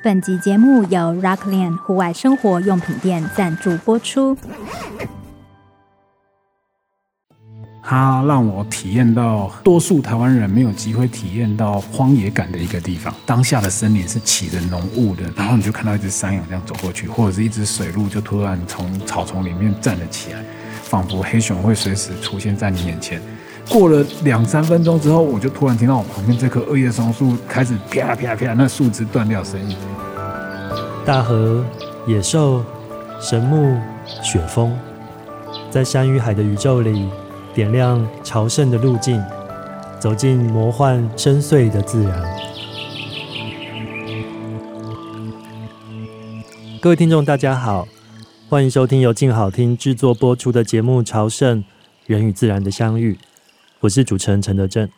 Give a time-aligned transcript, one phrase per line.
[0.00, 4.36] 本集节目由 Rockland 户外生活用品店赞助播出。
[7.82, 13.12] 它让我体验到多数台湾人没有机会体验到荒野感的一个地方。
[13.26, 20.44] 当下的森林是起着浓雾的，然后你就看到一只山羊这样走过去，或者是一只水鹿就突然从草丛里面站了起来，
[20.84, 23.20] 仿佛黑熊会随时出现在你眼前。
[23.68, 29.76] 过了两三分钟之后，我就突然听到我旁边这棵二叶松树开始啪啪啪，那树枝断掉声音。
[31.04, 31.64] 大河、
[32.06, 32.64] 野兽、
[33.20, 33.78] 神木、
[34.22, 34.76] 雪峰，
[35.70, 37.08] 在山与海的宇宙里。
[37.54, 39.20] 点亮朝圣的路径，
[39.98, 42.22] 走进魔幻深邃的自然。
[46.80, 47.88] 各位听众，大家好，
[48.48, 51.64] 欢迎收听由静好听制作播出的节目《朝圣：
[52.06, 53.14] 人与自然的相遇》，
[53.80, 54.88] 我是主持人陈德正。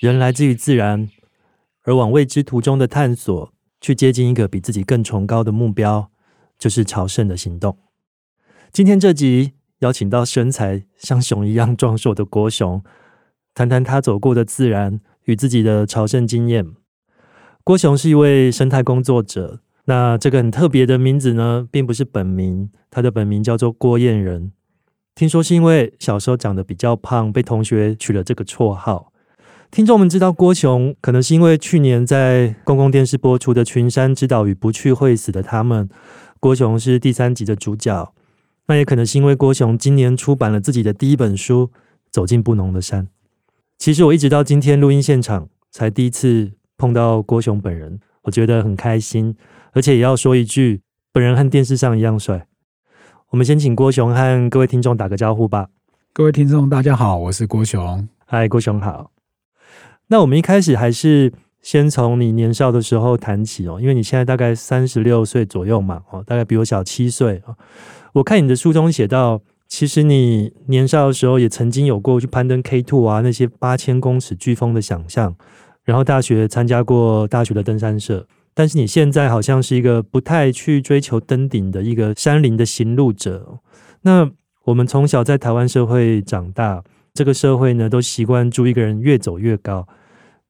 [0.00, 1.10] 人来自于自然，
[1.82, 6.10] 而往未知途中的探索，去接近一个比自己更崇高的目标，
[6.58, 7.78] 就是朝圣的行动。
[8.72, 9.52] 今天这集。
[9.80, 12.82] 邀请到身材像熊一样壮硕的郭熊，
[13.52, 16.72] 谈谈他走过的自然与自己的朝圣经验。
[17.62, 24.52] 郭熊是一位生态工作者，那这个很特别的名字呢，并不是本名，他的本名叫做郭彦仁。
[25.16, 29.10] 听说是因为小时候长得比较胖，被同学取了这个绰号。
[29.70, 35.88] 听众们知道郭雄，可能是因为去年在公共电视播出的《群山之岛与不去会死的他们》，
[36.38, 38.12] 郭雄是第三集的主角。
[38.66, 41.70] 那也可能是因为郭雄今年出版了自己的第一本书
[42.10, 43.04] 《走进不浓的山》。
[43.78, 49.34] 其实我一直到今天录音现场才第一次碰到郭雄本人，我觉得很开心，
[49.72, 52.46] 而且也要说一句，本人和电视上一样帅。
[53.30, 55.66] 我们先请郭雄和各位听众打个招呼吧。
[56.12, 58.08] 各位听众，大家好，我是郭雄。
[58.24, 59.10] 嗨，郭雄好。
[60.06, 67.56] 那我们一开始还是先从你年少的时候谈起哦，因为你现在大概三十六岁左右嘛，哦，大概比我小七岁啊。
[68.12, 75.34] 我看你的书中写到，其实你年少的时候也曾经有过去攀登 K two 啊，那些八千公尺巨峰的想象，
[75.82, 83.58] 然后大学参加过大学的登山社，但是你现在好像是一个不太去追求登顶的一个山林的行路者。
[84.00, 84.30] 那
[84.64, 89.86] 我们从小在台湾社会长大，这个社会呢都习惯祝一个人越走越高，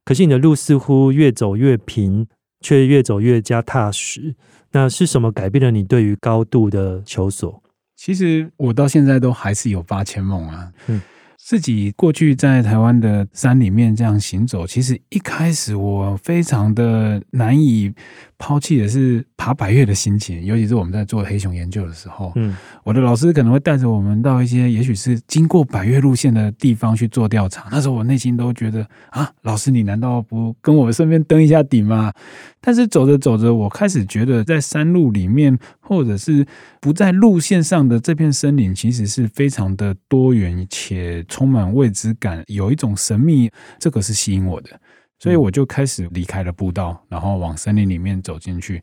[0.05, 2.29] 可是你的路似乎越走越平，
[2.61, 4.37] 却越走越加踏实。
[4.71, 7.61] 那是什么改变了你对于高度的求索？
[7.97, 10.73] 其实我到现在都还是有八千梦啊。
[10.87, 11.03] 嗯。
[11.47, 17.95] 自己过去在台湾的山里面这样行走，其实一开始我非常的难以
[18.37, 32.13] 抛弃的是爬百越的心情，尤其是我们在做黑熊研究的时候，嗯，我的老师可能会带着我们到一些也许是经过百越路线的地方去做调查，那时候我内心都觉得啊，老师你难道不跟我们顺便登一下顶吗？
[32.61, 36.45] 但是走着走着，我开始觉得在山路里面，或者是
[36.81, 44.71] 不在路线上的这片森林，其实是非常的多元且充满未知感，有一种神秘，这个是吸引我的，
[45.19, 48.83] 所以我就开始离开了步道，然后往森林里面走进去。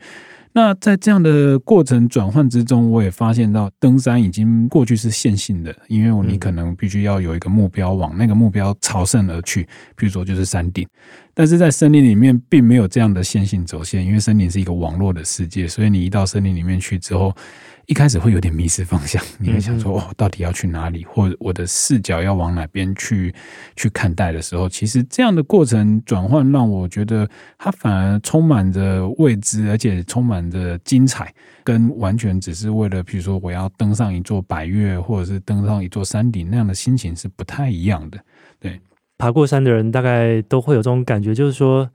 [0.55, 9.63] 那在这样的过程转换之中，我也发现到登山已经过去是线性的，因为你可能必须要有一个目标，往那个目标朝圣而去，
[9.95, 10.87] 比如说就是山顶。
[11.33, 17.35] 但是在森林里面并没有这样的线性走线，因为森林是一个网络的世界，所以你一到森林里面去之后，
[17.85, 23.33] 一开始会有点迷失方向，你会想说哦，到底要去哪里，或者我的视角要往哪边去
[23.75, 38.17] 去看待的时候，其实这样的过程转换让我觉得它反而充满着未知，而且充满着精彩，跟完全只是为了比如说我要登上一座百岳，或者是登上一座山顶那样的心情是不太一样的。
[38.61, 38.79] 对，
[39.17, 41.89] 爬过山的人大概都会有这种感觉，就是说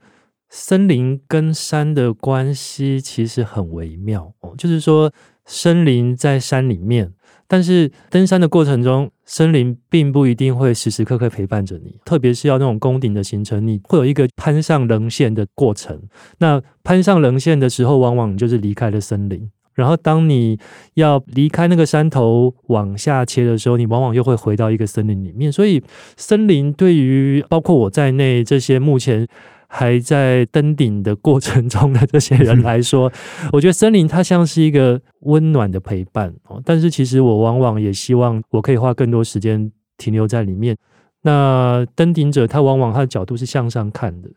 [0.49, 5.11] 森林跟山的关系其实很微妙哦，就是说。
[5.51, 7.11] 森林在山里面，
[7.47, 11.95] 但是登山的过程中，森林并不一定会时时刻刻陪伴着你。
[12.05, 16.03] 特别是要那种攻顶的行程，你会有一个攀上棱线的过程。
[16.37, 19.49] 那攀上棱线的时候，往往就是离开了森林。
[19.73, 20.59] 然后，当你
[20.93, 25.51] 要离开那个山头往下切的时候，你往往又会回到一个森林里面。
[25.51, 25.81] 所以，
[26.15, 29.27] 森林对于包括我在内这些目前。
[29.71, 33.11] 还在登顶的过程中的这些人来说，
[33.53, 36.59] 我觉得森林它像是一个温暖的陪伴哦。
[36.65, 40.75] 但是其实我往往也希望我可以花更多时间停留在里面。
[41.21, 44.29] 那登顶者他往往他的角度是向上看的，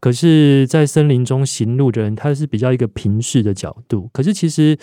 [0.00, 4.10] 可是，在森林中行路的人他是比较一个平视的角度。
[4.12, 4.76] 可是其实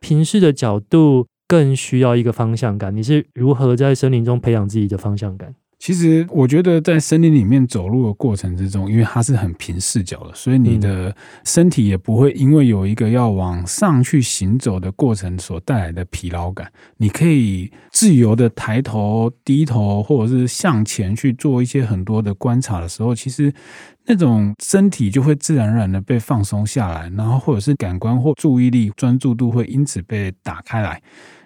[0.00, 2.96] 平视的角度更需要一个方向感。
[2.96, 5.54] 你是如何在森林中培养自己的方向感？
[5.78, 16.72] 其实我觉得在森林里面走路的过程之中，因为它是很平视角的，所以你的身体也不会因为有一个要往上去行走的过程所带来的疲劳感。
[16.96, 23.52] 你可以自由的抬头、低头，或者是向前去做一些很多的观察的时候，其实
[24.06, 31.02] 那种身体就会自然而然的被放松下来，然后或者是感官或注意力、专注度会因此被打开来。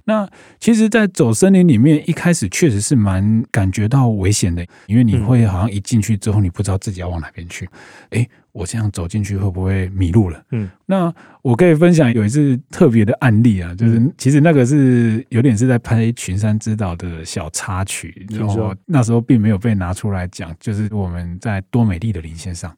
[0.08, 0.26] 那
[0.58, 7.68] 其实，在走森林里面，一开始确实是蛮感觉到危险的，因为你会好像一进去之后，你不知道自己要往哪边去。
[8.08, 10.42] 哎，我这样走进去会不会迷路了？
[10.52, 22.74] 嗯，那我可以分享有一次特别的案例啊，就是其实那个是有点是在拍《群山之岛》的小插曲，然后那时候并没有被拿出来讲，就是我们在多美丽的林线上，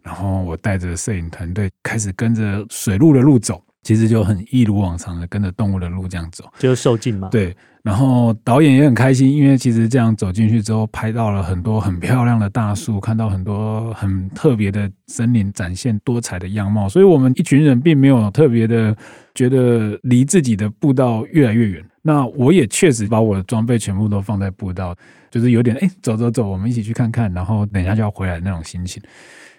[0.00, 3.60] 然后我带着摄影团队开始跟着水路的路走。
[3.82, 7.28] 其实就很一如往常的跟着动物的路这样走，就是受尽嘛。
[7.28, 16.88] 对，然后导演也很开心，因为其实这样走进去之后，拍到了很多很漂亮的大树，看到很多很特别的森林，展现多彩的样貌。
[16.88, 18.94] 所以我们一群人并没有特别的
[19.34, 21.82] 觉得离自己的步道越来越远。
[22.02, 24.94] 那我也确实把我的装备全部都放在步道，
[25.30, 29.02] 就是有点哎，走走走，我们一起去看看，然后等一下就要回来的那种心情。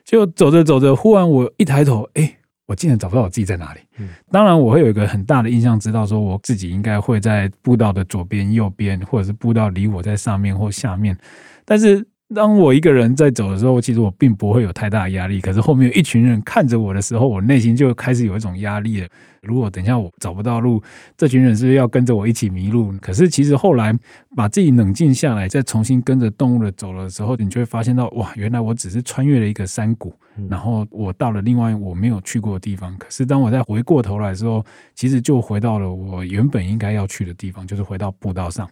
[0.03, 2.35] 就走着走着，忽然我一抬头，哎。
[2.69, 3.79] 我竟然找不到我自己在哪里。
[3.97, 11.17] 嗯，当然我会有一个很大的印象，知道说我自己应该会在步道的左边、右边，或者是步道离我在上面或下面。
[11.65, 12.05] 但是
[12.35, 15.41] 当我一个人在走的时候，其实我并不会有太大的压力。
[15.41, 19.07] 可是后面有一群人看着我的时候，我内心就开始有一种压力了。
[19.41, 20.79] 如果等一下我找不到路，
[21.17, 22.93] 这群人是不是要跟着我一起迷路？
[23.01, 23.91] 可是其实后来
[24.35, 30.13] 把自己冷静下来，再重新跟着动物的走的时候，你就会发现到哇，原来我只是穿越了一个山谷，
[30.49, 32.95] 然后我到了另外我没有去过的地方。
[32.97, 34.63] 可是当我再回过头来的时候，
[34.95, 38.69] 其实就回到了我原本应该要去的地方，就是回到步道上。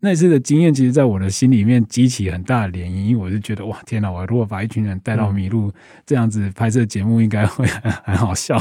[0.00, 4.10] 那次的经验，其实在我的心里面激起很大的涟漪，因为我是觉得哇，天哪！
[4.10, 5.72] 我如果把一群人带到迷路，
[6.04, 7.66] 这样子拍摄节目应该会，
[8.04, 8.58] 很好笑，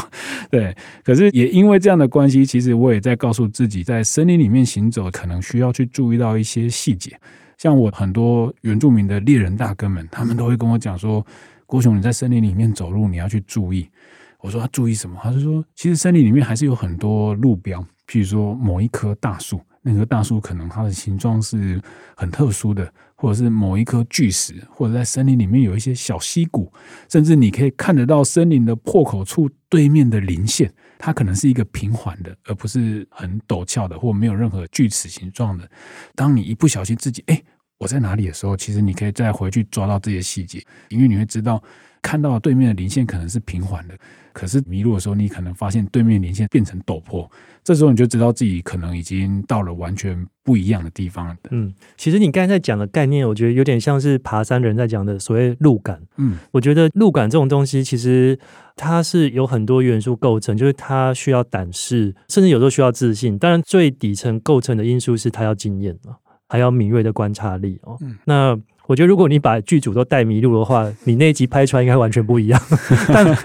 [0.49, 0.73] 对。
[1.03, 7.19] 可是也因为这样的关系，其实我也在告诉自己，在森林里面行走，可能需要去注意到一些细节。
[7.57, 11.25] 像我很多原住民的猎人大哥们，他们都会跟我讲说
[11.73, 13.89] ：“郭熊，你在森林里面走路，你要去注意。”
[14.37, 21.81] 我说：“他注意什么？”他就说：“其实森林里面还是有很多路标，譬如说某一棵大树。”那棵大树可能它的形状是
[22.15, 26.71] 很特殊的，或者是某一颗巨石，或者在森林里面有一些小溪谷，
[27.09, 35.67] 甚至你可以看得到森林的破口处对面的林线，它可能是一个平缓的，而不是很陡峭的，或没有任何锯齿形状的。
[36.13, 37.43] 当你一不小心自己哎，
[37.83, 41.61] 我在哪里的时候，其实你可以再回去抓到这些细节，因为你会知道
[42.01, 43.95] 看到对面的连线可能是平缓的。
[44.31, 47.29] 可是迷路的时候，你可能发现对面连线变成陡坡，
[47.61, 51.35] 这时候你就知道自己可能已经到了完全不一样的地方了。
[51.51, 56.01] 嗯，其实你刚才在讲的概念，我觉得有点像是爬山人在讲的所谓路感。
[56.17, 58.39] 嗯，我觉得路感这种东西，其实
[58.75, 63.37] 它是有很多元素构成，就是它需要胆识，甚至有时候需要自信。
[63.37, 66.15] 当然，最底层构成的因素是它要经验嘛，
[66.53, 67.97] 还要敏锐的观察力哦。
[68.01, 68.55] 嗯，那。
[68.85, 72.61] 我觉得，如果你把剧组都带迷路的话，你那一集拍出来应该完全不一样，
[73.07, 73.37] 但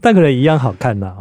[0.00, 1.12] 但可能一样好看呐。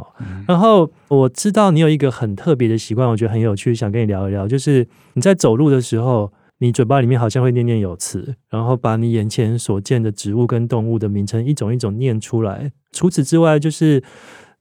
[0.48, 4.48] 然后我知道你有一个很特别的习惯，我觉得很有趣，想跟你聊一聊。
[4.48, 12.72] 就是你在走路的时候，你嘴巴里面好像会念念有词，然后把你眼前所见的植物跟动物的名称一种一种念出来。
[12.92, 14.04] 除此之外，就是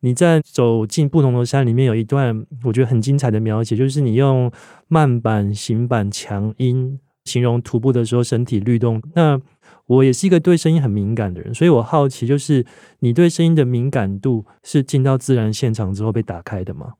[0.04, 4.52] 你在走进不同的山里面，有一段我觉得很精彩的描写，就是你用
[4.87, 7.00] 慢板、行板、强音。
[7.25, 9.02] 形容徒步的时候身体律动。
[9.14, 9.40] 那
[9.87, 12.66] 我也是一个对声音很敏感的人，所以我好奇，就是
[12.99, 16.92] 你对声音的敏感度是进到自然现场之后被打开的吗？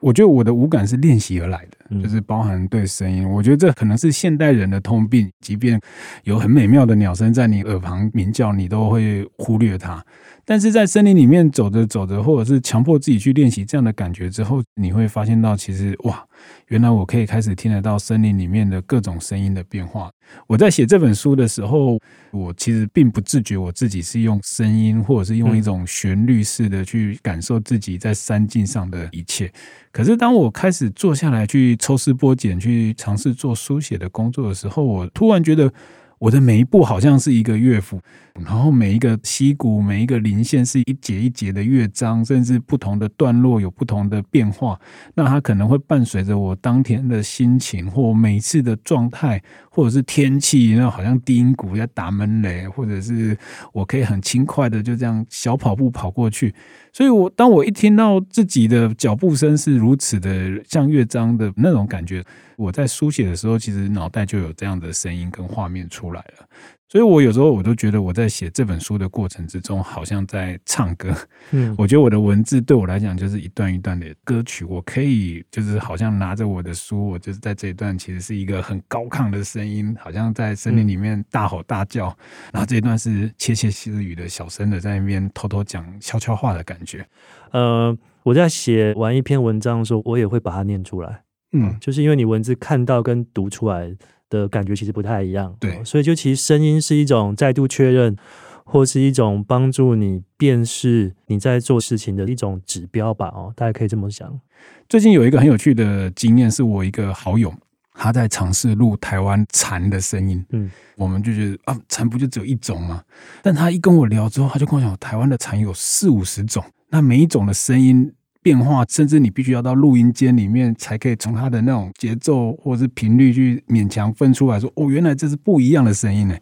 [0.00, 3.28] 我觉得我的五感是练习而来的，就是包含对声音。
[3.28, 5.80] 我觉得这可能是现代人的通病，即便
[6.24, 10.04] 有很美妙的鸟声在你耳旁鸣叫，你都会忽略它。
[10.44, 16.24] 但是在森林里面走着走着，或者是强迫自己去练习这样的感觉之后，你会发现到其实哇，
[16.68, 20.10] 原来我可以开始听得到森林里面的各种声音的变化。
[20.46, 21.98] 我在写这本书的时候，
[22.30, 29.52] 我其实并不自觉我自己是用声音，或者是用一种旋律式的去感受自己在山境上的一切。
[29.92, 35.72] 可是当我开始坐下来去抽丝剥茧，去尝试做书写的工作的时候，我突然觉得。
[36.20, 37.98] 我的每一步好像是一个乐谱，
[38.34, 44.78] 然后每一个溪谷、每一个林线是一节一节的乐章，甚至不同的段落有不同的变化。
[45.14, 53.34] 那它可能会伴随着我当天的心情，或每次的状态，或者是天气，那好像低音鼓在打闷雷，或者是
[53.72, 56.54] 我可以很轻快的就这样小跑步跑过去。
[56.92, 62.24] 所以我，当我一听到自己的脚步声是如此的像乐章的那种感觉，
[62.56, 65.80] 我在书写的时候，其实脑袋就有这样的声音跟画面。
[65.90, 66.48] 出来了。
[66.90, 71.14] 所以我有时候我都觉得我在写这本书的过程之中，好像在唱歌。
[71.52, 82.06] 嗯，我觉得我的文字对我来讲就是一段一段的歌曲，我可以就是好像拿着我的书，我就是在这一段其实是一个很高亢的声音，好像在森林里面大吼大叫，
[82.52, 87.06] 然后这一段是窃窃私语的小声的在那边偷偷讲悄悄话的感觉。
[87.52, 91.22] 呃，我在写完一篇文章的时候，我也会把它念出来。
[91.52, 93.96] 嗯，就是因为你文字看到跟读出来
[94.30, 98.16] 的感觉其实不太一样，对，所以就其实声音是一种再度确认，
[98.64, 103.26] 或是一种帮助你辨识你在做事情的一种指标吧。
[103.34, 104.40] 哦，大家可以这么想。
[104.88, 107.52] 最近有一个很有趣的经验，是我一个好友
[107.92, 110.44] 他在尝试录台湾蝉的声音。
[110.50, 113.02] 嗯，我们就觉得啊，蝉不就只有一种吗？
[113.42, 118.12] 但他一跟我聊之后，他就跟我讲，台湾的蝉有四五十种，那每一种的声音。
[118.42, 126.36] 变化，甚至你必须要到录音间里面，才可以从它的那种节奏或是频率去勉强分出来说，哦，原来这是不一样的声音呢。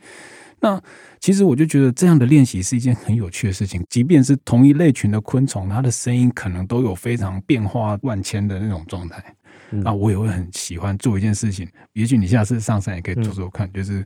[0.61, 0.81] 那
[1.21, 9.23] 其实我就觉得这样的练习是一件很有趣的事情，即便是同一类群的昆虫，它的声音可能都有非常变化万千的那种状态。
[9.71, 14.05] 那我也会很喜欢做一件事情，也许你下次上山也可以做做看，就是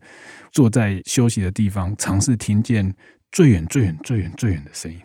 [0.51, 2.93] 坐在休息的地方，尝试听见
[3.31, 4.99] 最远、最远、最远、最远的声音。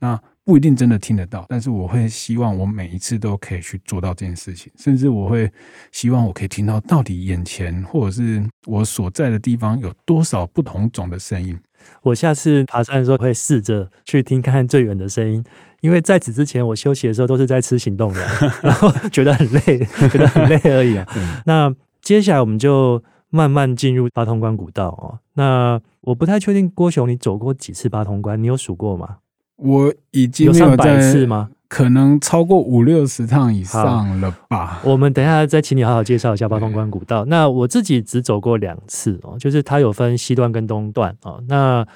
[0.00, 5.52] 那不一定真的听得到，但是我会希望我每一次都可以去做到这件事情，甚至我会
[5.92, 11.54] 希望我可以听到到底眼前或者是我所在的地方有多少不同种的声音。
[12.00, 15.44] 我下次爬山的时候会试着去听看看最远的声音，
[15.82, 18.26] 因为在此之前我休息的时候都是在吃行动的，
[18.62, 19.60] 然后觉得很累，
[20.08, 21.06] 觉得很累而已啊。
[21.44, 25.18] 那接下来我们就慢慢进入八通关古道哦。
[25.34, 29.18] 那我不太确定郭雄你走过几次八通关，你有数过吗？
[29.58, 31.50] 我已经有上百次吗？
[31.68, 34.80] 可能超过五六十趟以上了吧。
[34.84, 37.26] 我们等一下再请你好好介绍一下八通关古道。
[37.26, 41.42] 那我自己只走过两次哦，就是它有分西段跟东段哦。
[41.46, 41.86] 那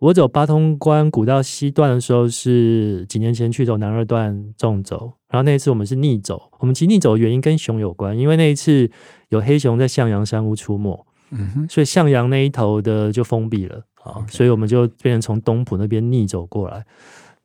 [0.00, 6.50] 我走八通关古道西段的时候是几年前去走南二段纵走，然后那一次我们是逆走。
[6.58, 8.90] 我们其实逆走的原因跟熊有关，因为那一次
[9.28, 13.82] 有黑熊在向阳山屋出没，嗯哼，所以向阳那一头的就封闭了。
[14.04, 16.84] 啊.所以我们就变成从东埔那边逆走过来。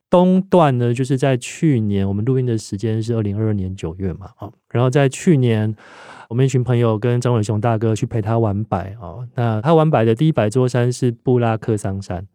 [0.09, 5.75] 东段呢，就是在去年我们录音的时间是二零二二年九月嘛，啊，然后在去年
[6.29, 12.25] 我们一群朋友跟张伟雄大哥去陪他玩百啊，那他玩百的第一百座山是布拉克桑山。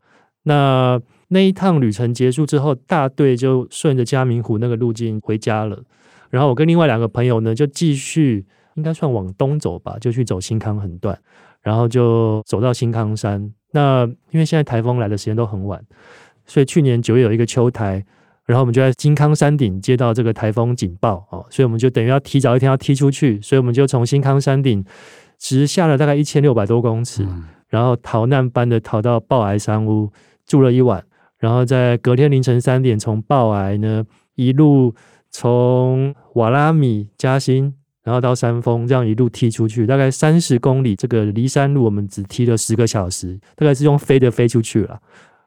[0.43, 5.83] 那那一趟旅程结束之后，大队就顺着嘉明湖那个路径回家了。
[6.29, 11.19] 然后我跟另外两个朋友呢，就继续应该算往东走吧，就去走新康横断，
[11.63, 13.53] 然后就走到新康山。
[13.73, 15.83] 那因为现在台风来的时间都很晚，
[16.45, 18.05] 所以去年九月有一个秋台，
[18.45, 24.85] 然后我们就在新康山顶接到这个台风警报哦，所以我们就等于要提早一天要踢出去，所以我们就从新康山顶
[25.39, 27.27] 直下了大概一千六百多公尺，
[27.69, 30.13] 然后逃难般的逃到抱崖山屋
[30.45, 31.03] 住了一晚，
[31.39, 34.05] 然后在隔天凌晨三点从抱崖呢
[34.35, 34.95] 一路
[35.31, 37.75] 从瓦拉米嘉兴。
[38.03, 40.97] 然后到山峰，这样一路踢出去，大概三十公里。
[40.97, 45.01] 这个离山路我们只踢了十个小时，大概是用飞的飞出去了。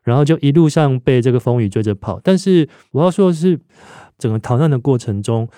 [0.04, 2.20] 然后就一路上被这个风雨追着跑。
[2.24, 3.60] 但是我要说的是，
[4.18, 5.50] 整个逃难的过程中，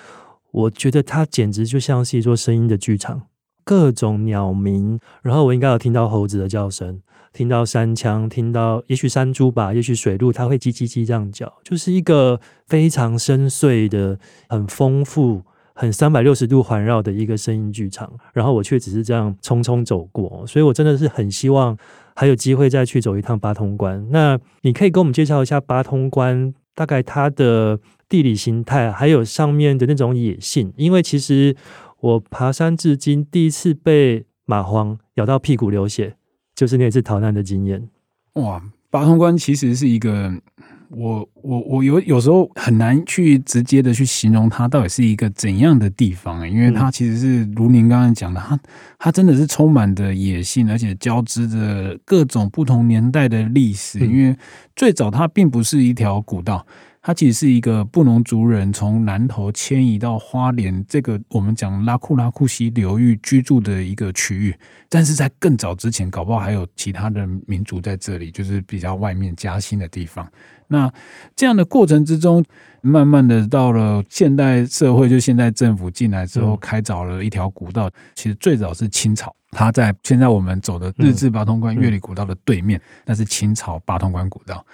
[0.51, 3.23] 我觉得它简直就像是一座声音的剧场，
[3.63, 4.99] 各种鸟鸣。
[5.21, 7.01] 然后我应该有听到猴子的叫声，
[7.33, 14.17] 听到山羌，听到也许山猪吧，也许水鹿，它会叽叽叽这样叫，就是一个非常深邃的、
[14.49, 15.43] 很丰富。
[15.79, 21.77] 很三百六十度环绕的一个声音剧场，然后我却只是这样匆匆走过，所以我真的是很希望
[22.15, 24.03] 还有机会再去走一趟八通关。
[24.09, 27.79] 那你可以给我们介绍一下八通关大概它的
[28.09, 30.73] 地理形态，还有上面的那种野性。
[30.77, 31.55] 因为其实
[31.99, 36.15] 我爬山至今第一次被蚂蟥咬到屁股流血，
[36.55, 37.87] 就是那次逃难的经验。
[38.33, 40.41] 哇，八通关其实是一个。
[40.89, 48.59] 我我我有有时候很难去直接的去形容它到底是一个怎样的地方，欸，因为它其实是如您刚刚讲的，它
[48.97, 53.99] 它真的是充满的野性，而且交织着各种不同年代的历史。
[53.99, 54.35] 因为
[54.75, 56.65] 最早它并不是一条古道。
[57.07, 64.53] 它其实是一个布农族人从南投迁移到花莲这个我们讲拉库拉库溪流域居住的一个区域，
[64.89, 70.29] 但是在更早之前，搞不好还有其他的民族在这里，就是比较外面加兴的地方。
[70.67, 70.91] 那
[71.33, 72.43] 这样的过程之中，
[72.81, 77.89] 慢慢的到了现代社会，就现代政府进来之后，开凿了一条古道。
[78.15, 84.65] 其实最早是清朝，它在现在我们走的日治八通关越里古道的对面，那是清朝八通关古道。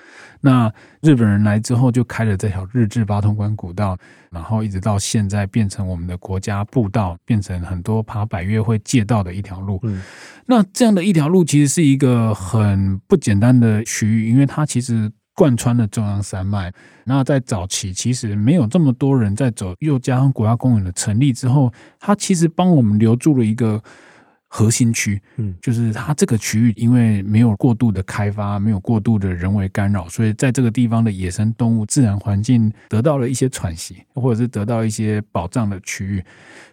[0.41, 0.69] 那
[1.01, 3.95] 日本人来之后，就开了这条日治八通关古道，
[4.31, 9.79] 然后一直到现在变成我们的国家步道，变成很多爬百岳会借道的一条路。
[10.47, 16.73] 那这样的一条路其实是一个很不简单的区域，因为它其实贯穿了中央山脉。
[17.05, 23.81] 那在早期其实没有这么多人在走，又加上国家公园的成立之后，它其实帮我们留住了一个。
[24.55, 36.23] 核心区，嗯，就是它这个区域，因为没有过度的开发，没有过度的人为干扰，所以在这个地方的野生动物、自然环境得到了一些喘息，或者是得到一些保障的区域。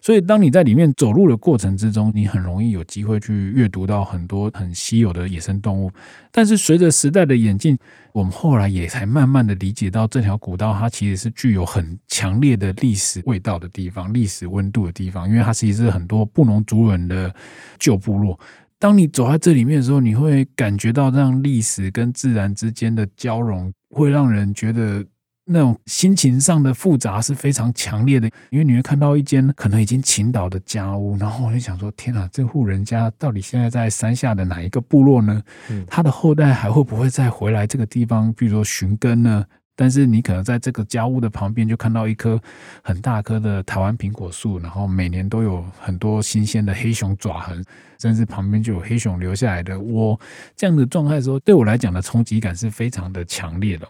[0.02, 5.90] 所以，当你在里面走路的过程之中，你很容易有机会去阅读到很多很稀有的野生动物。
[6.32, 7.78] 但是，随着时代的演进，
[8.12, 17.34] 我们后来也才慢慢的理解到，这条古道它其实是具有很强烈的历史味道的地方，历史温度的地方，因为它其实是很多布农族人的
[17.78, 18.38] 旧部落。
[18.78, 25.04] 当你走在这里面的时候，你会感觉到让历史跟自然之间的交融，会让人觉得。
[25.52, 35.42] 那种心情上的复杂是非常强烈的，因为你会看到一间可能已经倾倒的家屋，然后我就想说：天啊，这户人家到底现在在山下的哪一个部落呢？
[35.88, 39.44] 他的后代还会不会再回来这个地方，比如说寻根呢？
[39.80, 42.38] 但是你可能在这个家屋的旁边就看到一棵
[42.82, 47.64] 很大棵的台湾苹果树，然后每年都有很多新鲜的黑熊爪痕，
[47.98, 50.20] 甚至旁边就有黑熊留下来的窝。
[50.54, 53.88] 这样的状态的时候，对我来讲的冲击感是非常的强烈的。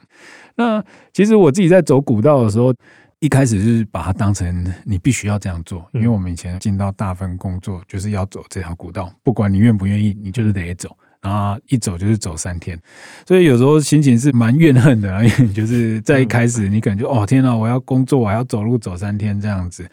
[0.54, 0.80] 那
[1.12, 2.73] 其实我自己在走古道的时候，
[3.18, 10.97] 一开始是把它当成你必须要这样做，因为我们以前进到大分工作就是要走这条古道，不管你愿不愿意，你就是得走。
[11.23, 12.79] 然后一走就是走三天，
[13.27, 19.89] 所以有时候心情是蛮怨恨的，因为就是在一开始你感觉哦天哪，我要工作，我还要走路走三天这样子，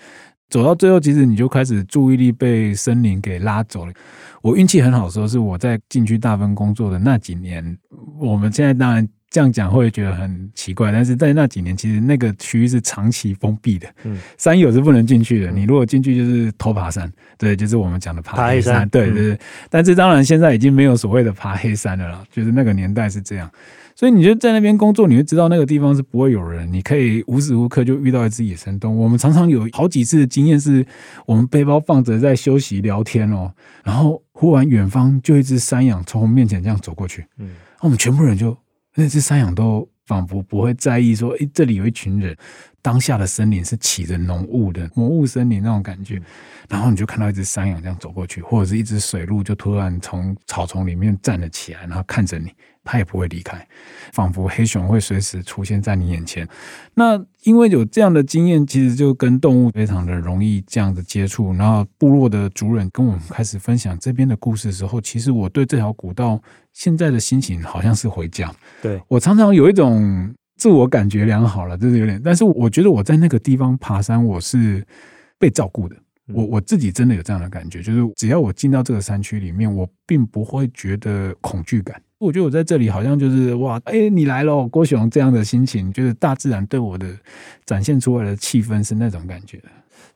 [0.50, 3.94] 走到最后其实你就开始注意力被森林给拉走了。
[4.42, 7.78] 我运气很好的时候是我在进去大分工作的那几年，
[8.20, 9.08] 我们现在当然。
[9.30, 15.52] 这样讲会觉得很奇怪，但是在那几年，其实那个区域是长期封闭的，嗯，山友是不能进去的。
[15.52, 19.40] 你如果进去，就是偷爬山，对，就是我们讲的爬黑山，对对对。
[19.70, 23.52] 但是当然，现在已经没有所谓的爬黑山了啦，就是那个年代是这样。
[23.96, 29.04] 所以你就在那边工作，你会知道那个地方是不会有人，你可以无时无刻就遇到一只野生动物。
[29.04, 30.86] 我们常常有好几次的经验，是
[31.26, 33.52] 我们背包放着在休息聊天哦，
[33.84, 37.50] 然后忽然远方就一只山羊从我们面前这样走过去，嗯，
[37.82, 38.58] 我们全部人就。
[38.98, 42.36] 那只山羊都仿佛不会在意，说：“诶，这里有一群人。”
[42.88, 46.21] 当下的森林是起着浓雾的魔雾森林那种感觉，
[46.69, 52.50] 然后你就看到一只山羊这样走过去，或者是一只水鹿就突然从草丛里面站了起来，然后看着你，
[52.86, 53.67] 它也不会离开，
[54.13, 56.47] 仿佛黑熊会随时出现在你眼前。
[56.93, 61.52] 那因为有这样的经验，其实就跟动物非常的容易这样的接触。
[61.56, 68.50] 然后部落的族人跟我们开始分享这边的故事的时候，其实我对这条古道现在的心情好像是回家。
[68.82, 70.34] 对，我常常有一种。
[70.58, 74.84] 自我感觉良好了，就是有点，但是我觉得我在那个地方爬山，我是
[75.38, 75.96] 被照顾的。
[76.34, 82.02] 我我自己真的有这样的感觉，就是只要我进到这个山区里面，我并不会觉得恐惧感。
[82.17, 87.08] 我觉得我在这里好像就是哇，哎，你来了，郭雄这样的心情，就是大自然对我的
[87.65, 89.62] 展现出来的气氛是那种感觉。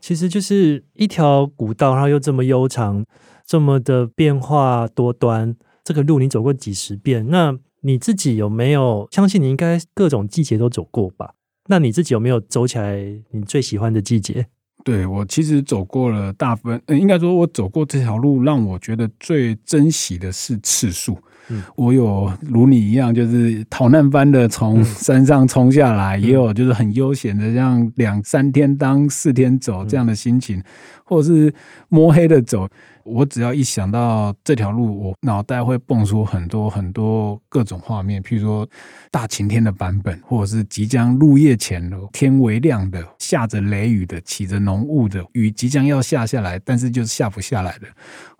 [0.02, 3.06] 其实就是一条古道，然后又这么悠长，
[3.46, 7.58] 这么的变化多端，这个路你走过几十遍，那。
[7.82, 9.08] 你自己有没有？
[9.12, 11.34] 相信你应该各种季节都走过吧？
[11.68, 12.98] 那你自己有没有走起来
[13.32, 14.48] 你最喜欢的季节？
[14.84, 21.18] 对，我其实走过了大部分，嗯，应该说我走过这条路，让我觉得最珍惜的是次数。
[21.50, 30.64] 嗯，我有如你一样，就是逃难般的从山上冲下来，嗯，也有就是很悠闲的，像两三天当四天走这样的心情，嗯，
[31.04, 31.54] 或者是
[31.90, 32.68] 摸黑的走。
[33.04, 38.68] 我只要一想到这条路，我脑袋会蹦出很多很多各种画面，譬如说
[39.10, 47.88] 大晴天的版本，或者是即将入夜前的天微亮的，下着雷雨的，起着浓雾的，雨即将要下下来，但是就是下不下来的，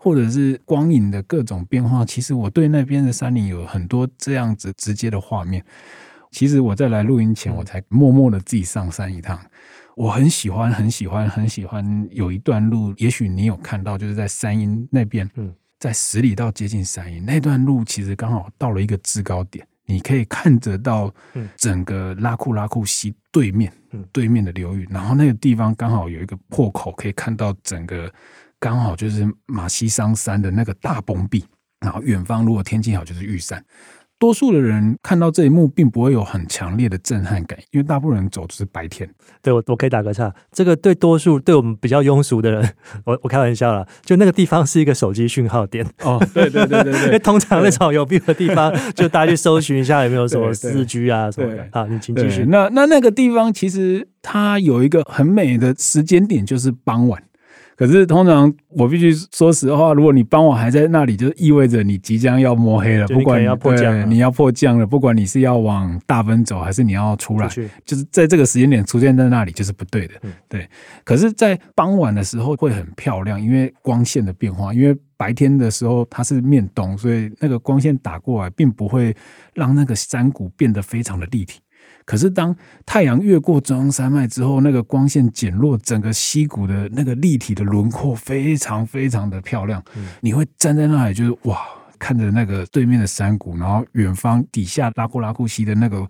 [0.02, 2.04] 或者是光影的各种变化。
[2.04, 5.64] 其实我对那边的山林有很多这样子直接的画面。
[6.32, 9.38] 其实我在来录音前，我才默默的自己上山一趟。
[9.94, 21.14] 我很喜欢，很喜欢，很喜欢有一段路，也许你有看到，就是在山阴那边，嗯，在十里到接近山阴那段路，其实刚好到了一个制高点，你可以看得到
[21.56, 23.70] 整个拉库拉库溪对面，
[24.10, 28.10] 对面的流域，然后那个地方刚好有一个破口，可以看到整个
[28.62, 31.44] 刚好就是马西桑山的那个大崩壁，
[31.80, 33.64] 然后远方如果天气好就是玉山。
[34.20, 39.10] 多数的人看到这一幕，并不会有很强烈的震撼感，因为大部分人走的是白天。
[39.42, 42.72] 对，我我可以打个岔，这个对多数对我们比较庸俗的人，
[43.04, 45.84] 我我开玩笑了，就那个地方是一个手机讯号点。
[46.04, 51.68] 哦，对对对对对， 因为通常那种有病的地方，就大家去搜寻一下有没有什么四 G 啊什么的。
[51.72, 52.44] 好，你请继续。
[52.44, 57.20] 那那那个地方其实它有一个很美的时间点，就是傍晚。
[57.76, 63.06] 可是通常我必须说实话，如果你傍晚还在那里，就意味着你即将要摸黑了。
[63.08, 64.86] 不管你要迫降，你要迫降了。
[64.86, 67.48] 不管你是要往大分走，还是你要出来，
[67.84, 70.14] 就是在这个时间点出现在那里，就是不对的。
[70.48, 70.68] 对。
[71.02, 74.72] 可是，在傍晚的时候会很漂亮，因为光线的变化。
[74.72, 79.14] 因为白天的时候它是面东，所以那个光线打过来，并不会
[79.54, 81.60] 让那个山谷变得非常的立体。
[82.04, 89.82] 可是，当太阳越过中央山脉之后，那个光线减弱，整个溪谷的那个立体的轮廓非常非常的漂亮。
[89.96, 91.58] 嗯、你会站在那里，就是哇，
[91.98, 96.06] 看着那个对面的山谷，然后远方底下拉库拉库溪的那个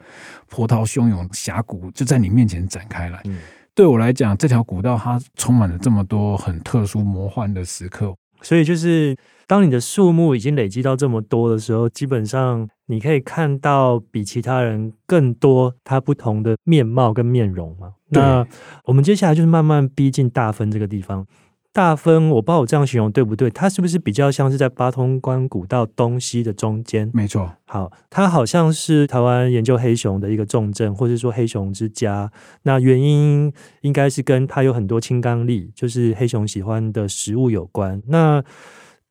[0.48, 3.20] 波涛汹涌峡谷就在你面前展开来。
[3.26, 3.38] 嗯、
[3.74, 8.14] 对我来讲，这条古道它充满了这么多很特殊魔幻的时刻。
[8.40, 17.94] 所以就是，当你的数目已经累积到这么多的时候，基本上你可以看到比其他人更多他不同的面貌跟面容嘛。
[18.08, 18.46] 那
[18.84, 21.26] 我们接下来就是慢慢逼近大分这个地方。
[21.74, 23.48] 大分，我不知道我这样形容对不对？
[23.48, 27.10] 它是不是比较像是在八通关古道东西的中间？
[27.14, 27.50] 没错。
[27.64, 32.30] 好，它好像是台湾研究黑熊的一个重镇，或者说黑熊之家。
[32.64, 33.50] 那原因
[33.80, 38.02] 应该是跟它有很多青冈栎，就是黑熊喜欢的食物有关。
[38.08, 38.44] 那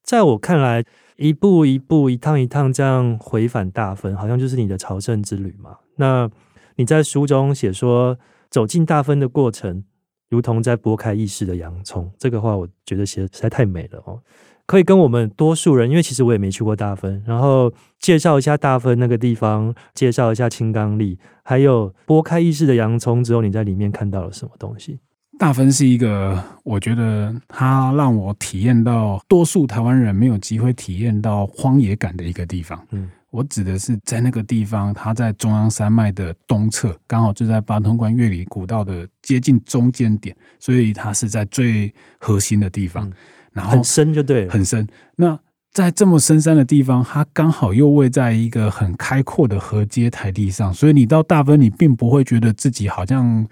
[0.04, 0.84] 在我看来，
[1.18, 5.78] 一步一步、一趟一趟这样回返大分，好像就是你的朝圣之旅嘛。
[5.96, 6.30] 那
[6.76, 8.18] 你在书中写说，
[8.50, 9.84] 走进大分的过程。
[10.30, 14.18] 如同在剥开意识的洋葱，这个话我觉得写的实在太美了哦。
[14.66, 25.02] 可以跟我们多数人，因为其实我也没去过大分，然后介绍一下大分那个地方，介绍一下青刚櫟，还有剥开意识的洋葱之后，你在里面看到了什么东西？
[25.42, 32.80] 大分是一个，我觉得它让我体验到多数台湾人没有机会体验到荒野感的一个地方。
[32.92, 33.10] 嗯。
[33.32, 43.12] 我指的是在那个地方，它在中央山脉的东侧，刚好就在八通关越里古道的接近中间点，所以它是在最核心的地方。
[43.52, 44.88] 然后很深就对了，很深。
[45.16, 45.40] 那
[45.72, 53.48] 在这么深山的地方，它刚好又位在一个很开阔的河阶台地上，所以你到大分，你并不会觉得自己好像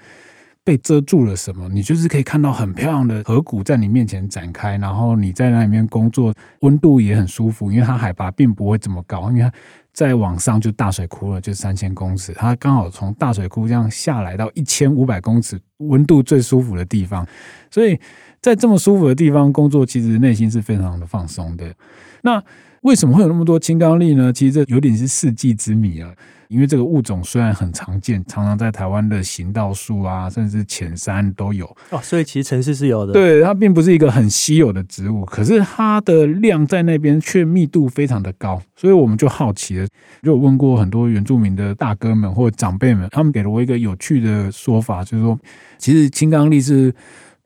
[0.70, 9.52] 被遮住了什么，你就是可以看到很漂亮的河谷在你面前展开，然后你在那里面工作，温度也很舒服，因为它海拔并不会这么高，因为它
[9.92, 17.28] 再往上就大水窟了，就三千公尺，它刚好从大水窟这样下来到一千五百公尺，温度最舒服的地方，
[17.72, 18.00] 所以
[18.40, 21.74] 在这么舒服的地方工作，其实内心是非常的放松的。
[22.22, 22.40] 那
[22.82, 24.32] 为什么会有那么多青刚櫟呢？
[24.32, 26.12] 其实这有点是世纪之谜啊。
[26.50, 33.13] 因为这个物种虽然很常见，常常在台湾的行道树啊，甚至浅山都有哦，所以其实城市是有的。
[33.13, 39.88] 对，它并不是一个很稀有的植物，可是它的量在那边却密度非常的高，所以我们就好奇了，
[40.24, 45.39] 就问过很多原住民的大哥们或长辈们，他们给了我一个有趣的说法，就是说，
[45.78, 46.92] 其实青刚櫟是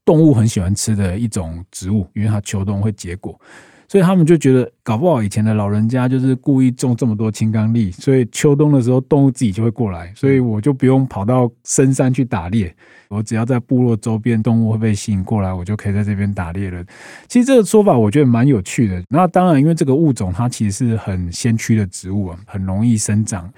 [0.06, 3.38] 动物很喜欢吃的一种植物，因为它秋冬会结果。
[3.88, 12.76] 所以他们就觉得，搞不好以前的老人家就是故意种这么多青刚櫟，所以秋冬的时候动物自己就会过来，所以我就不用跑到深山去打猎，
[13.10, 16.84] 我只要在部落周边，动物会被吸引过来，我就可以在这边打猎了。
[17.28, 19.04] 其实这个说法我觉得蛮有趣的。
[19.10, 23.52] 那当然，因为这个物种它其实是很先驱的植物啊，很容易生长，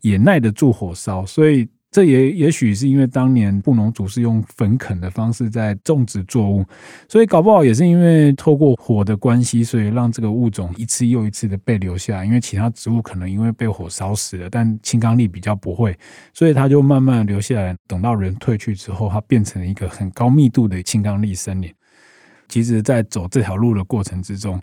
[0.00, 1.68] 也耐得住火烧，所以。
[1.90, 6.64] 这也也许是因为当年布农族是用焚垦的方式在种植作物，
[7.08, 12.24] 所以搞不好也是因为透过火的关系，所以让这个物种一次又一次的被留下。
[12.24, 15.98] 因为其他植物可能因为被火烧死了，但青刚櫟比较不会，
[16.32, 17.76] 所以它就慢慢留下来。
[17.88, 21.72] 等到人退去之后，它变成了一个很高密度的青刚櫟森林。
[22.48, 24.60] 其实，在走这条路的过程之中，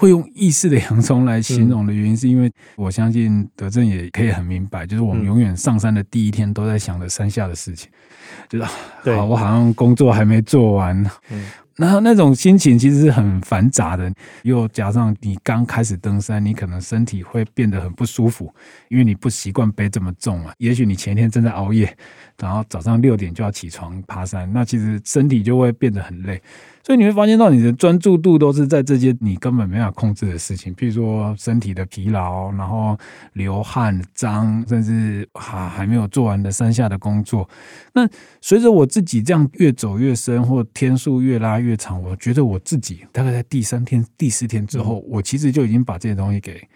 [0.00, 7.90] 会用意识的洋葱来形容的原因，是因为我相信德正也可以很明白，就是我们永远上山的第一天都在想着山下的事情，
[8.48, 11.04] 就是好，我好像工作还没做完，
[11.76, 14.10] 然后那种心情其实是很繁杂的，
[14.42, 18.50] 又加上你刚开始登山，你可能身体会变得很不舒服，
[18.88, 20.54] 因为你不习惯背这么重啊。
[20.56, 21.94] 也许你前一天正在熬夜，
[22.40, 26.40] 然后早上六点就要起床爬山，那其实身体就会变得很累。
[26.82, 32.98] 所以你会发现到你的专注度都是在这些你根本没法控制的事情，譬如说身体的疲劳，然后
[33.34, 37.48] 流汗、脏，甚至还还没有做完的山下的工作。
[37.92, 38.08] 那
[38.40, 46.66] 随着我自己这样越走越深，或天数越拉越长，我觉得我自己大概在第三天、第四天之后，我其实就已经把这些东西给。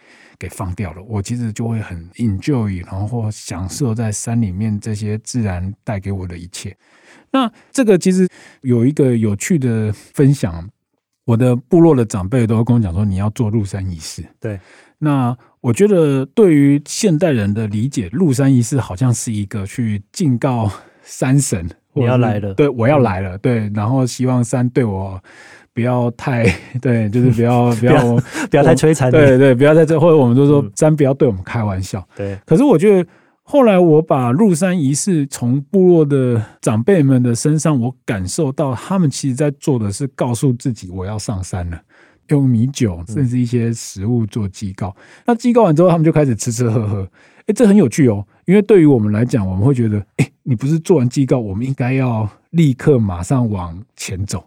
[0.45, 6.77] 给放掉了，我其实就会很 enjoy，然后享受在山里面这些自然带给我的一切。
[7.33, 8.29] 那这个其实
[8.61, 10.69] 有一个有趣的分享，
[11.25, 14.23] 我的部落的长辈都会跟我讲说，你要做入山仪式。
[14.39, 14.61] 对，
[14.99, 20.71] 那我觉得对于现代人的理解，入山仪式好像是一个去敬告
[21.03, 25.23] 山神，你要来了，对，我要来了，对，然后希望山对我。
[25.75, 26.45] 不要太
[26.81, 28.01] 对，就是不要 不要
[28.49, 29.11] 不要， 太摧残。
[29.11, 32.07] 对对，不要在这，或者我们就说山不要对我们开玩笑。
[32.17, 32.39] 对。
[32.47, 33.09] 可是我觉得
[33.43, 41.79] 后来我把入山仪式从部落的长辈们的身上，我感受到他们其实在做的是告诉自己我要上山了，
[42.29, 44.95] 用米酒甚至一些食物做祭告。
[45.27, 47.09] 那祭告完之后，他们就开始吃吃喝喝。
[47.47, 54.43] 哎，这很有趣哦，因为对于我们来讲，我们会觉得，哎，你不是做完祭告，我们应该要立刻马上往前走。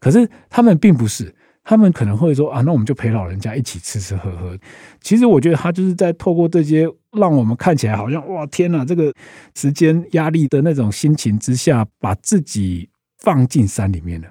[0.00, 4.56] 可是他们并不是，他们可能会说啊，那我们就陪老人家一起吃吃喝喝。
[5.00, 9.12] 其实我觉得他就是在透过这些，让我们看起来好像哇天哪，这个
[9.54, 14.28] 时间压力的那种心情之下，把自己放进山里面了。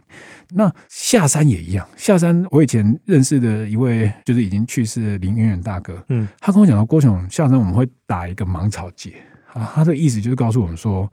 [0.51, 9.13] 那下山也一样，下山我以前认识的一位就是已经去世的林远远大哥，嗯，他跟我讲到郭雄下山我们会打一个芒草节
[9.51, 11.11] 啊，他的意思就是告诉我们说。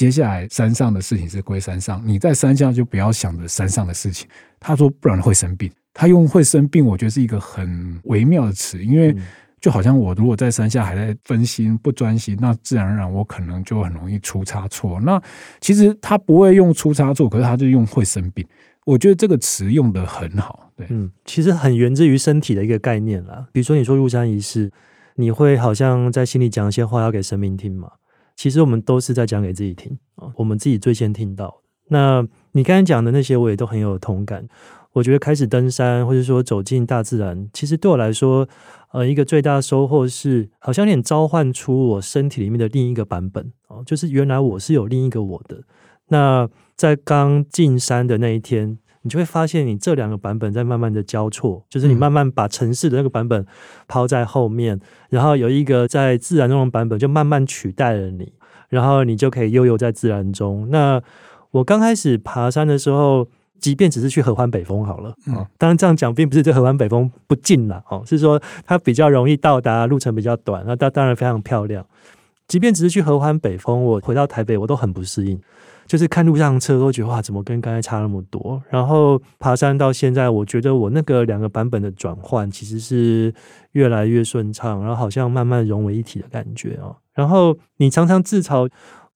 [0.00, 4.26] 接下来山上的事情是归山上，你在山下就不要想着山上的事情。
[4.58, 5.70] 他说不然会生病。
[5.92, 9.14] 他用会生病，我觉得是一个很微妙的词，因为
[9.60, 14.98] 就好像我如果在山下还在分心不专心，那自然而然我可能就很容易出差错。
[15.02, 15.20] 那
[15.60, 18.42] 其实他不会用出差错，可是他就用会生病。
[18.86, 20.72] 我觉得这个词用的很好。
[20.76, 23.46] 对，嗯，其实很源自于身体的一个概念啦。
[23.52, 24.72] 比如说你说入山仪式，
[25.16, 27.90] 你会好像在心里讲一些话要给神明听嘛？
[28.40, 31.60] 其实我们都是在讲给自己听啊，我们自己最先听到。
[31.88, 34.48] 那你刚才讲的那些，我也都很有同感。
[34.94, 38.48] 我觉得开始登山，或者说走进大自然，其实对我来说，
[38.92, 45.62] 呃，一个最大的收获是，好像有点召唤出我身体里面的另一个版本哦，就是原来我是有另一个我的。
[46.08, 48.78] 那在刚进山的那一天。
[49.02, 53.46] 你就会发现，你这两个版本在慢慢的交错，就是你慢慢把城市的那个版本
[53.88, 58.32] 抛在后面，嗯、然后有一个在自然中的版本就慢慢取代了你，
[58.68, 60.68] 然后你就可以悠游在自然中。
[60.70, 61.00] 那
[61.50, 63.26] 我刚开始爬山的时候，
[63.58, 71.84] 即便只是去合欢北峰好了，嗯，当然这样讲并不是对合欢北峰不近了哦，是说它比较容易到达，路程比较短，那它当然非常漂亮。
[72.50, 75.40] 即便只是去合欢北峰，我回到台北我都很不适应。
[75.86, 78.60] 就是看路上车都觉得哇，怎么跟刚才差那么多？
[78.68, 83.32] 然后爬山到现在，我觉得我那个两个版本的转换其实是
[83.72, 86.96] 越来越顺畅，然后好像慢慢融为一体的感觉哦。
[87.14, 88.68] 然后你常常自嘲，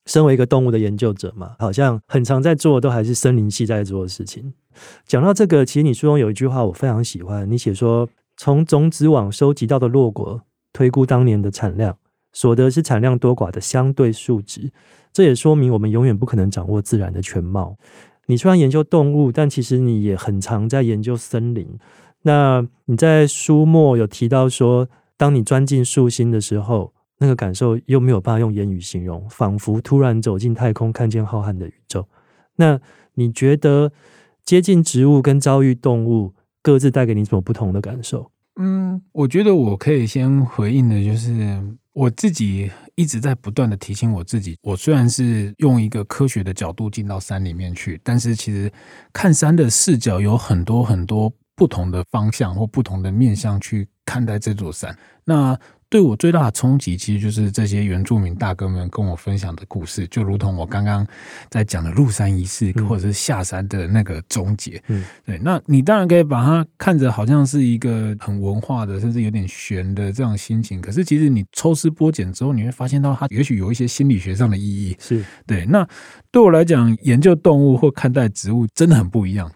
[0.06, 4.52] 身为一个动物的研究者嘛，好像很常在做的都还是森林系在做的事情。
[5.06, 10.40] 讲到这个，其实你书中有一句话我非常喜欢，你写说，从种子网收集到的落果，
[10.72, 11.96] 推估当年的产量，
[12.34, 14.70] 所得是产量多寡的相对数值。
[15.10, 17.78] 这也说明我们永远不可能掌握自然的全貌。
[18.26, 21.66] 你虽然研究动物，但其实你也很常在研究森林。
[22.22, 32.08] 那你在书末有提到说，当你钻进树心的时候，那个感受又没有办法用言语形容，仿佛突然走进太空，看见浩瀚的宇宙。
[32.56, 32.80] 那
[33.14, 33.92] 你觉得
[34.42, 38.30] 接近植物跟遭遇动物各自带给你什么不同的感受？
[38.56, 41.32] 嗯，我觉得我可以先回应的就是
[41.94, 42.70] 我自己。
[42.96, 48.72] 一直在不断的提醒我自己，我虽然是用一个科学的角度进到山里面去，但是其实
[49.12, 54.96] 看山的视角有很多很多不同的方向或不同的面向去看待这座山。
[55.24, 61.06] 那对我最大的冲击，其实就是这些原住民大哥们跟我分享的故事，就如同我刚刚
[61.48, 64.82] 在讲的入山仪式，或者是下山的那个终结。
[64.88, 65.38] 嗯，对。
[65.38, 70.80] 那你当然可以把它看着好像是一个很文化的，甚至有点玄的这样心情。
[70.80, 74.96] 可是其实你抽丝剥茧之后，你会发现到它也许有一些心理学上的意义。
[74.98, 75.64] 是对。
[75.66, 75.86] 那
[76.32, 79.48] 对我来讲，研究动物或看待植物真的很不一样。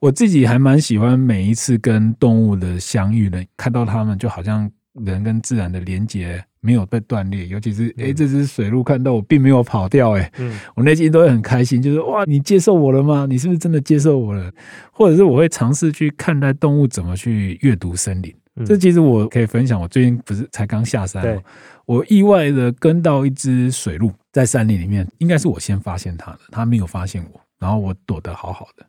[0.00, 4.70] 我自己还蛮喜欢每一次跟动物的相遇的，看到它们就好像。
[5.04, 13.26] 人跟自然的连接没有被断裂，尤其是哎、欸，这只水鹿看到我并没有跑掉，哎，嗯，我内心都会很开心，就是哇，你接受我了吗？
[13.28, 14.52] 你是不是真的接受我了？
[14.90, 18.34] 或者是我会尝试去看待动物怎么去阅读森林。
[18.66, 21.42] 这其实我可以分享，我最近不是才刚下山吗？
[21.86, 28.84] 我意外的跟到一只水鹿在山林里面，应该是我先发现它的，它没有发现我，然后我躲得好好的。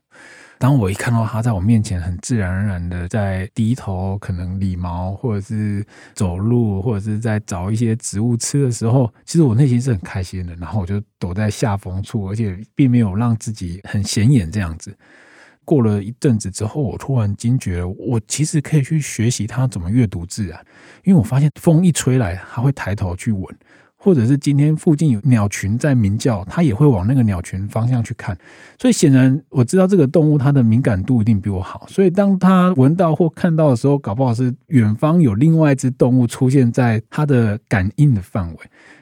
[0.62, 10.54] 当我一看到他在我面前很自然而然的在低头，可能理毛，或者是走路，或者是在找一些植物吃的时候，其实我内心是很开心的。
[10.58, 14.96] 然后我就躲在下风处，而且并没有让自己很显眼这样子。
[15.66, 20.64] 过了一阵子之后，我突然惊觉，我其实可以去学习它怎么阅读自然，
[21.04, 23.44] 因为我发现风一吹来，它会抬头去闻。
[24.04, 28.36] 或者是今天附近有鸟群在鸣叫，它也会往那个鸟群方向去看。
[28.80, 31.86] 所以显然我知道这个动物它的敏感度一定比我好。
[31.88, 38.58] 所以当它闻到或看到的时候，搞不好是远方有另外一只动物出现在它的感应的范围。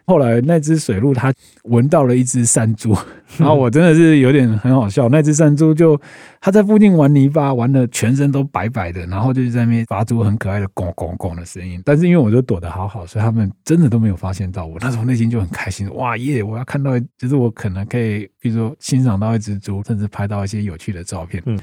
[0.09, 1.31] 后来那只水鹿它
[1.65, 2.97] 闻到了一只山猪，
[3.37, 5.07] 然后我真的是有点很好笑。
[5.07, 5.95] 那只山猪就
[6.41, 11.79] 它在附近玩泥巴，玩的全身都白白的，然后就在那边发出很可爱的“咣咣咣”的声音。
[11.85, 14.77] 但是因为我就躲得好好，所以他们真的都没有发现到我。
[14.79, 16.41] 那时候内心就很开心，哇耶！
[16.41, 21.43] 我要看到，就是我可能可以，比如说欣赏到一只猪，甚至拍到一些有趣的照片。
[21.45, 21.59] 嗯。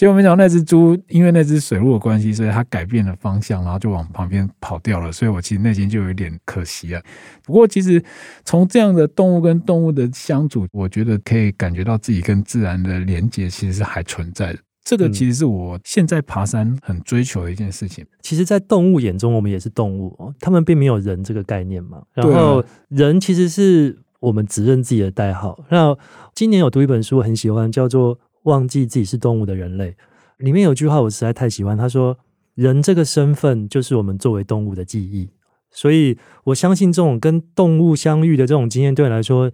[0.00, 5.12] 结果没想到那只猪，因为那只水鹿的关系，所以它改变了方向，然后就往旁边跑掉了。
[5.12, 7.02] 所以我其实内心就有点可惜啊。
[7.44, 8.02] 不过其实
[8.42, 14.58] 从这样的动物跟动物的相处，我觉得可以感觉到自己跟自然的连接其实是还存在的。
[14.82, 18.02] 这个其实是我现在爬山很追求的一件事情。
[18.22, 22.00] 其实，在动物眼中，我们也是动物哦，他们并没有人这个概念嘛。
[22.14, 25.62] 然后人其实是我们只认自己的代号。
[25.68, 25.94] 那
[26.34, 28.18] 今年有读一本书，很喜欢，叫做。
[28.44, 29.94] 忘记自己是动物的人类，
[30.38, 31.76] 里面有句话我实在太喜欢。
[31.76, 32.16] 他说
[32.56, 35.28] ：“人这个身份就是我们作为动物的记忆。”
[35.70, 39.52] 所以我相信这种跟动物相遇的这种经验，对你来说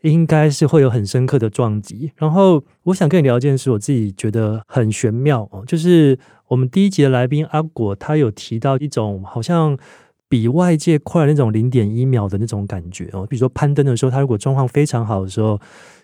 [0.00, 2.10] 应该是会有很深刻的撞击。
[2.16, 6.18] 然后我想跟你聊一件事，我自己觉得很玄妙哦，就是
[6.48, 9.78] 我们第一集的来宾阿果，他有提到一种好像
[10.28, 13.26] 比外界快那种零点一秒的那种感觉哦。
[13.28, 15.60] 比如说攀登的时候，他如果状况非常好的时候。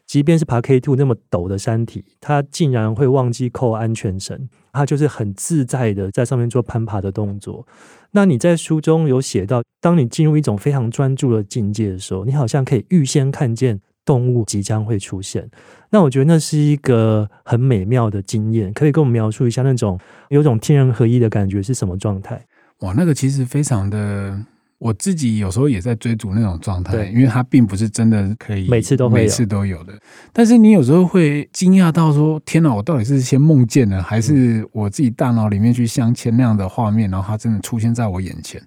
[0.08, 7.66] 即便是爬 K Two 那么陡的山体，他竟然会忘记扣安全绳，他就是很自在的在上面做攀爬的动作。
[8.12, 15.50] 那你在书中有写到，当你进入一种非常专注的境界的时候，你好像可以预先看见动物即将会出现。
[15.90, 22.46] 那我觉得那是一个很美妙的经验，可以跟我们描述一下那种有种天人合一的感觉是什么状态？
[22.80, 24.42] 哇，那个其实非常的。
[24.78, 29.92] 我自己有时候也在追逐那种状态，因为它并不是真的可以每次都会每次都有的。
[30.32, 38.62] 但是你有时候会惊讶到说：“天哪，我到底是先梦见了，还是我自己大脑里面去镶嵌那样的画面，然后它真的出现在我眼前？”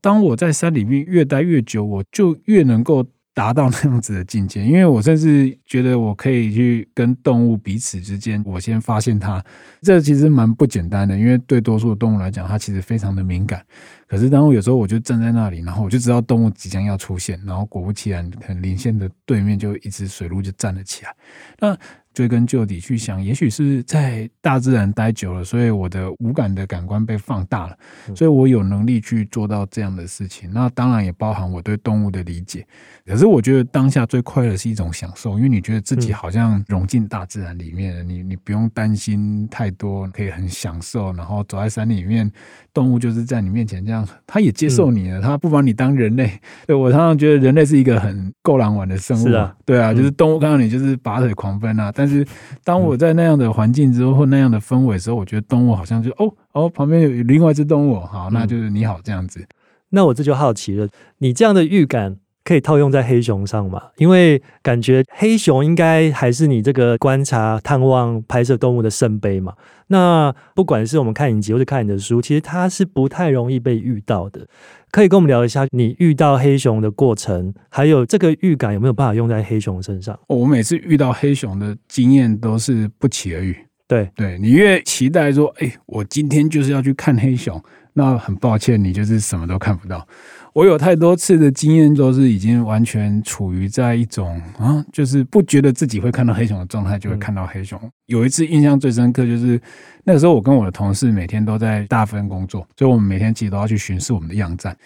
[0.00, 3.06] 当我在山里面越待越久，我就越能够。
[3.34, 9.42] 达到那样子的境界， 因为我甚至觉得我可以去跟动物彼此之间，我先发现它，
[9.80, 11.16] 这其实蛮不简单的。
[11.16, 13.64] 因为对多数的动物来讲，它其实非常的敏感。
[14.06, 21.16] 可是当我有时候我就站在那里，然后我就知道动物即将要出现，然后果不其然，很临线的对面就一只水鹿就站了起来。
[21.58, 21.78] 那
[22.12, 27.76] 追根究底去想，也许是在大自然待久了，所以我的五感的感官被放大了，
[28.14, 30.52] 所以我有能力去做到这样的事情。
[30.52, 32.66] 那当然也包含我对动物的理解。
[33.04, 41.12] 可是我觉得当下最快乐是一种享受，因为你觉得自己好像融进大自然里面，你你不用担心太多，可以很享受。
[41.14, 42.30] 然后走在山里面，
[42.72, 46.30] 动物就是在你面前这样，它也接受你了，它不把你当人类。
[46.66, 49.26] 对，我常常觉得人类是一个很够狼玩的生物。
[49.26, 51.90] 是啊，对啊，就是动物看到你就是拔腿狂奔啊。
[51.92, 52.26] 但是，
[52.64, 59.46] 当我在那样的环境之后，或那样的氛围的时候，我觉得动物好像就哦哦，旁边有另外一只动物，好，那就是你好这样子。
[59.90, 60.88] 那我这就好奇了，
[61.18, 63.82] 你这样的预感可以套用在黑熊上嘛？
[63.96, 69.54] 因为感觉黑熊应该还是你这个观察、探望、拍摄动物的圣杯嘛。
[69.88, 74.46] 那不管是我们看影集或者看你的书，其实它是不太容易被遇到的。
[74.90, 80.18] 可以跟我们聊一下你遇到黑熊的过程，还有这个预感有没有办法用在黑熊身上？
[80.28, 83.56] 我每次遇到黑熊的经验都是不期而遇。
[83.86, 90.06] 对，对你越期待说，哎，我今天就是要去看黑熊，那很抱歉，你就是什么都看不到。
[90.54, 97.80] 我有太多次的经验，都是已经完全处于在一种啊，就是不觉得自己会看到黑熊的状态，就会看到黑熊。
[98.04, 99.58] 有一次印象最深刻，就是
[100.04, 104.76] 那个时候我跟我的同事每天都在大分工作，所以我们每天其实都要去巡视我们的样站。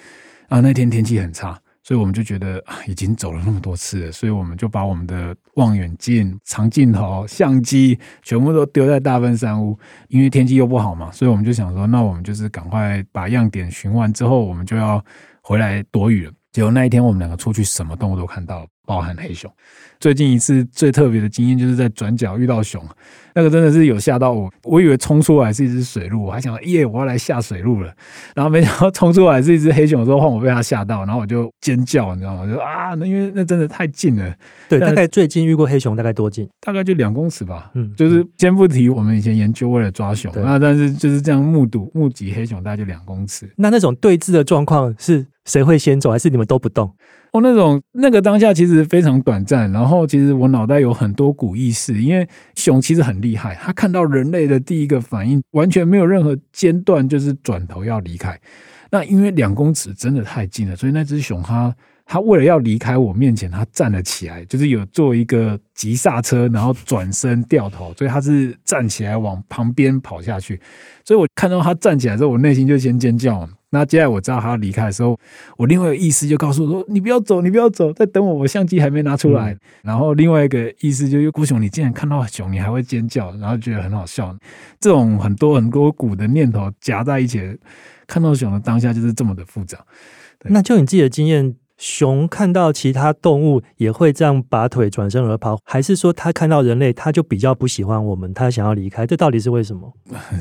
[0.48, 9.76] 啊，那天天气很差，所以我们就觉得啊，已经走了那么多次了，所以我们就把我们的望远镜、长镜头、相机全部都丢在大分山屋，
[10.06, 15.04] 因为天气又不好嘛，所以我们就想说，那我们就是赶快把样点巡完之后，我们就要。
[15.48, 19.50] 回来躲雨了，结果那一天我们两个出去，什么动物都看到了，包含黑熊。
[19.98, 22.82] 最近一次最特别的经验，就是在转角遇到熊，
[23.34, 24.52] 那个真的是有吓到我。
[24.62, 27.90] 我以为冲出来是一只水鹿，我还想耶，我要来下水鹿了。
[28.34, 32.46] 然后没想到冲出来是一只黑熊，说换我被它吓到，然后我就尖叫，你知道吗？
[32.46, 34.34] 就啊，那因为那真的太近了。
[34.68, 36.46] 对，大概最近遇过黑熊大概多近？
[36.60, 37.70] 大概就两公尺吧。
[37.74, 43.50] 嗯，就是先不提我们以前研究为了抓熊，那但是就是这样目睹目击黑熊，大概就两公尺。
[43.56, 45.26] 那那种对峙的状况是？
[45.46, 46.92] 谁会先走，还是你们都不动？
[47.40, 58.38] 那种那个当下其实非常短暂，然后其实我脑袋有很多股意识，因为熊其实很厉害，它看到人类的第一个反应完全没有任何间断，就是转头要离开。
[58.90, 61.74] 那因为两公尺真的太近了，所以那只熊它
[62.04, 70.60] 它为了要离开我面前，它站了起来，就是有做一个急刹车，然后转身掉头，所以它是站起来往旁边跑下去。
[71.04, 73.48] 所以我看到它站起来之后，我内心就先尖叫。
[73.70, 75.18] 那接下来我知道他要离开的时候，
[75.56, 79.52] 我另外一个意思就告诉我说：“你不要走，你不要走，在等我，我相机还没拿出来。
[79.52, 84.34] 嗯”然后另外一个意思就是：“郭熊，你竟然看到熊，你还会尖叫，然后觉得很好笑。”
[84.80, 87.58] 这种很多很多股的念头夹在一起，
[88.06, 89.78] 看到熊的当下就是这么的复杂。
[90.44, 91.56] 那就你自己的经验。
[91.78, 99.06] 熊看到其他动物也会这样拔腿转身而跑，还是说它看到人类，它就比较不喜欢我们，它想要离开？
[99.06, 99.92] 这到底是为什么？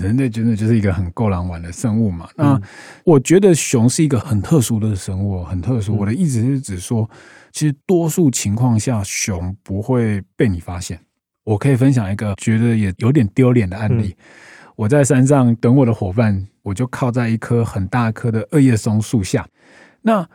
[0.01, 2.29] 人类真的就是一个很够狼玩的生物嘛？
[2.37, 2.59] 那
[3.03, 5.97] 我觉得熊是一个很特殊的生物，很特殊。
[5.97, 7.09] 我的意思是指说，
[7.51, 10.99] 其实多数情况下，熊不会被你发现。
[11.43, 14.15] 我可以分享一个觉得也有点丢脸的案例。
[14.77, 19.45] 我在山上等我的伙伴，我就靠在一棵很大棵的二叶松树下，
[20.01, 20.25] 那。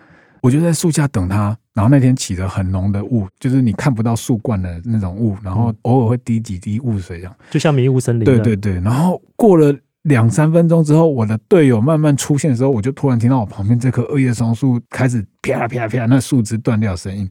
[0.43, 8.25] 我就在树下等他，然后那天起了很浓的雾，就是你看不到树冠的那种雾，然后偶尔会滴几滴雾水，这样就像迷雾森林。
[8.25, 17.31] 对对对，然后过了两三分钟之后，我的队友慢慢出现的时候，我就突然听到我旁边这棵二叶松树开始啪啪啪，那树枝断掉声音，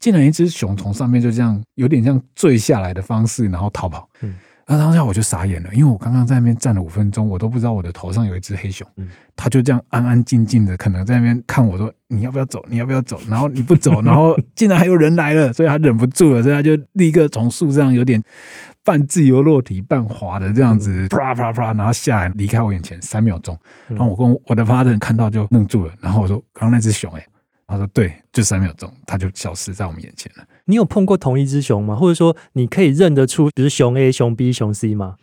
[0.00, 4.08] 竟然一只熊从上面就这样有点像坠下来的方式，然后逃跑。
[4.22, 4.34] 嗯。
[4.70, 8.86] 那当下我就傻眼了，因为我刚刚在那边站了五分钟，我都不知道我的头上有一只黑熊，
[9.34, 12.62] 它就这样安安静静的，可能在那边看我说，你要不要走？
[12.68, 13.18] 你要不要走？
[13.30, 18.22] 然后你不走，然后 竟然还有人来了，所以他忍不住了，所以他就立刻从树上有点
[18.84, 27.26] 半自由落体、半滑的这样子，啪啪啪，然后下来离开我眼前三秒钟，然后我跟我的 partner 看到就愣住了，然后我说，刚刚那只熊哎。
[27.70, 30.44] 他说：“对，就三秒钟，他就消失在我们眼前了。
[30.68, 31.96] 你有碰过同一只熊吗？
[31.96, 35.16] 或者说，你可以认得出，比如熊 A、熊 B、熊 C 吗？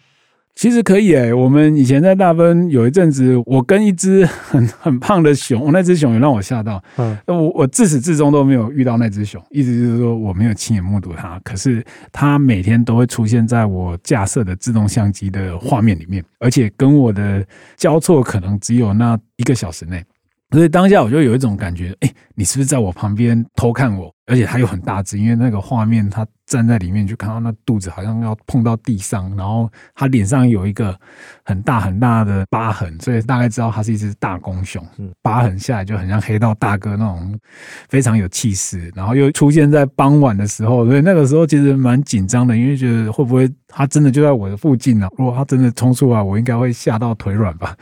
[0.55, 1.33] 其实可以诶、欸。
[1.33, 6.81] 我们以前在大分有一阵子，我跟一只很很胖的熊，那只熊也让我吓到。
[6.97, 11.37] 嗯，我我自始至终都没有遇到那只熊，意思就是说我没有亲眼目睹它。
[11.43, 20.03] 可是它每天都会出现在我架设的自动相机的画面里面，而且跟我的交错可能只有那一个小时内。”
[20.51, 24.14] 所以当下我就有一种感觉，哎，你是不是在我旁边偷看我？
[24.27, 30.97] 而且它又很大只，因为那个画面，他站在里面就看到那肚子好像要碰到地上，然后他脸上有一个
[31.43, 34.83] 很大很大的疤痕，所以大概知道它是一只大公熊。
[35.21, 37.39] 疤痕下来就很像黑道大哥那种
[37.87, 45.07] 非常有气势，然后又出现在傍晚的时候，所以那个时候其实蛮紧张的，因为觉得会不会它真的就在我的附近呢？
[45.17, 47.75] 如果它真的冲出来，我应该会吓到腿软吧。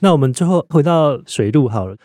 [0.00, 1.96] 那我们最后回到水路好了。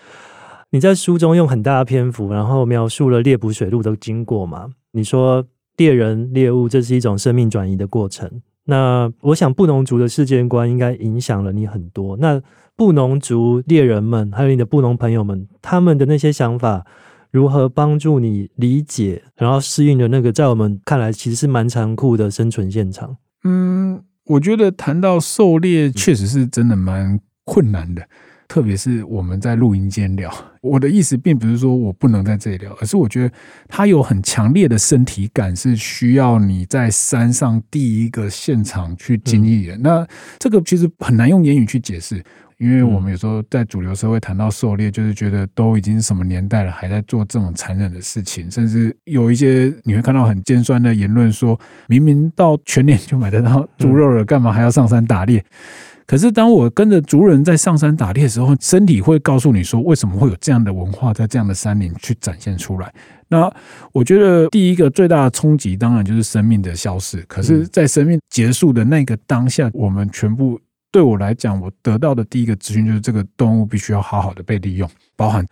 [0.75, 4.71] 你在书中用很大的篇幅，然后描述了猎捕水路的经过嘛？
[4.91, 5.45] 你说
[5.77, 8.29] 猎人猎物，这是一种生命转移的过程。
[8.65, 12.17] 那我想布农族的世界观应该影响了你很多。
[12.17, 12.41] 那
[12.75, 16.85] 布农族猎人们，还有你的布农朋友们，他们的那些想法，
[17.31, 23.15] 如何帮助你理解，然后适应的那个在我们看来其实是蛮残酷的生存现场？
[23.45, 28.05] 嗯，我觉得谈到狩猎，确实是真的蛮困难的。
[28.47, 30.31] 特别是我们在录音间聊，
[30.61, 33.33] 我的意思并不是说我不能在这里聊，而是我觉得
[33.67, 39.77] 它有很强烈的身体感，是需要你在山上第一个现场去经历的。
[39.77, 40.07] 那
[40.39, 42.23] 这个其实很难用言语去解释，
[42.59, 55.43] 因为我们有时候在主流社会谈到狩猎，就是觉得都已经什么年代了，还在做这种残忍的事情，甚至有一些你会看到很尖酸的言论，说明明到全年就买得到猪肉了，干嘛还要上山打猎？
[56.07, 62.93] 可是，当我跟着族人在上山打猎的时候，身体会告诉你说，为什么会有这样的文化在这样的山林去展现出来？
[63.27, 63.51] 那
[63.91, 67.21] 我觉得，第一个最大的冲击，当然就是生命的消失。
[67.23, 75.43] 可是，在生命结束的那个当下，我们全部对我来讲，我得到的第一个资讯就是，这个动物必须要好好的被利用，包含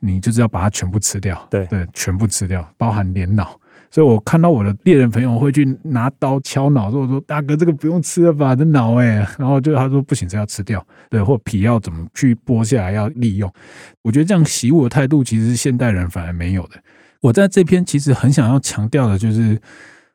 [0.00, 3.59] 你就是要把它全部吃掉，对对，全部吃掉，包含连脑。
[3.90, 8.54] 所以我看到我的猎人朋友会去拿刀敲脑，说：“我说大哥，这个不用吃了吧？
[8.54, 9.26] 这脑哎。
[9.36, 13.52] ”然后就他说：“不行，这要吃掉，对，或皮要怎么去剥下来要利用。”
[14.02, 16.76] 我觉得这样习武的态度，其实是现代人反而没有的。
[17.20, 19.60] 我在这篇其实很想要强调的，就是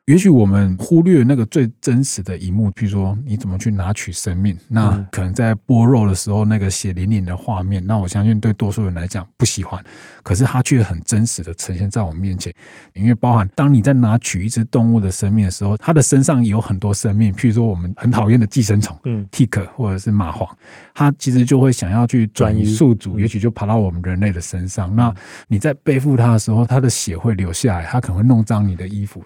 [0.06, 9.84] 也许我们忽略那个最真实的一幕，譬如说你怎么去拿取生命，那可能在剥肉的时候那个血淋淋的画面，那我相信对多数人来讲不喜欢，
[10.22, 12.54] 可是它却很真实的呈现在我们面前。
[12.94, 20.48] 因为包含当你在拿取一只动物的生命的时候，它的身上有很多生命，譬如说我们很讨厌的寄生虫，嗯，tick 或者是蚂蟥，
[20.94, 24.94] 它其实就会想要去转移宿主，也许就爬到我们人类的身上。
[24.94, 25.12] 那
[25.48, 29.20] 你在背负它的时候，它的血会流下来，它可能会弄脏你的衣服。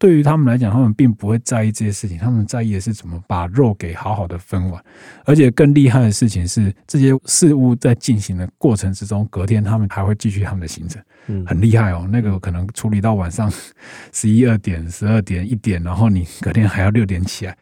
[0.00, 4.82] 对于他们来讲，他们并不会在意这些事情，他们在意的是怎么把肉给好好的分完。
[5.24, 11.02] 而且更厉害的事情是，这些事物在进行的过程之中，隔天他们还会继续他们的行程，
[11.46, 12.08] 很厉害哦。
[12.10, 13.50] 那个可能处理到晚上
[14.12, 17.56] 十一二点、十二点、一点，然后你隔天还要六点起来。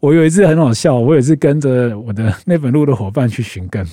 [0.00, 3.86] 我有一次很好笑，我也是跟着我的那本路的伙伴去寻根，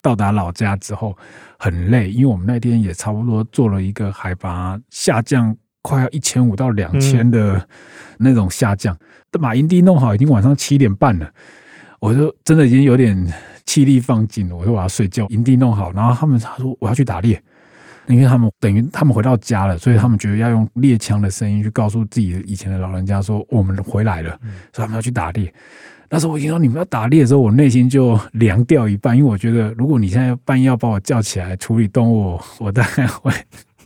[0.00, 1.16] 到达老家之后
[1.58, 5.56] 很累，因为我们那天也差不多做了一个海拔下降。
[5.82, 7.66] 快要一千五到两千的
[8.18, 8.96] 那种下降，
[9.40, 11.30] 把营地弄好，已经晚上七点半了。
[12.00, 13.16] 我就真的已经有点
[13.64, 15.26] 气力放尽了，我说我要睡觉。
[15.28, 17.40] 营地弄好，然后他们他说我要去打猎，
[18.08, 24.30] 因为他们等于他们回到家了，所以他们觉得要用猎枪的声音去告诉自己以前的老人家说我们回来了，
[24.72, 25.52] 所以他们要去打猎。
[26.08, 33.32] 那时候我听到你们要打猎的时候，我内心就凉掉一半，因为我觉得如果你现在半夜要把我叫起来处理动物，我大概会。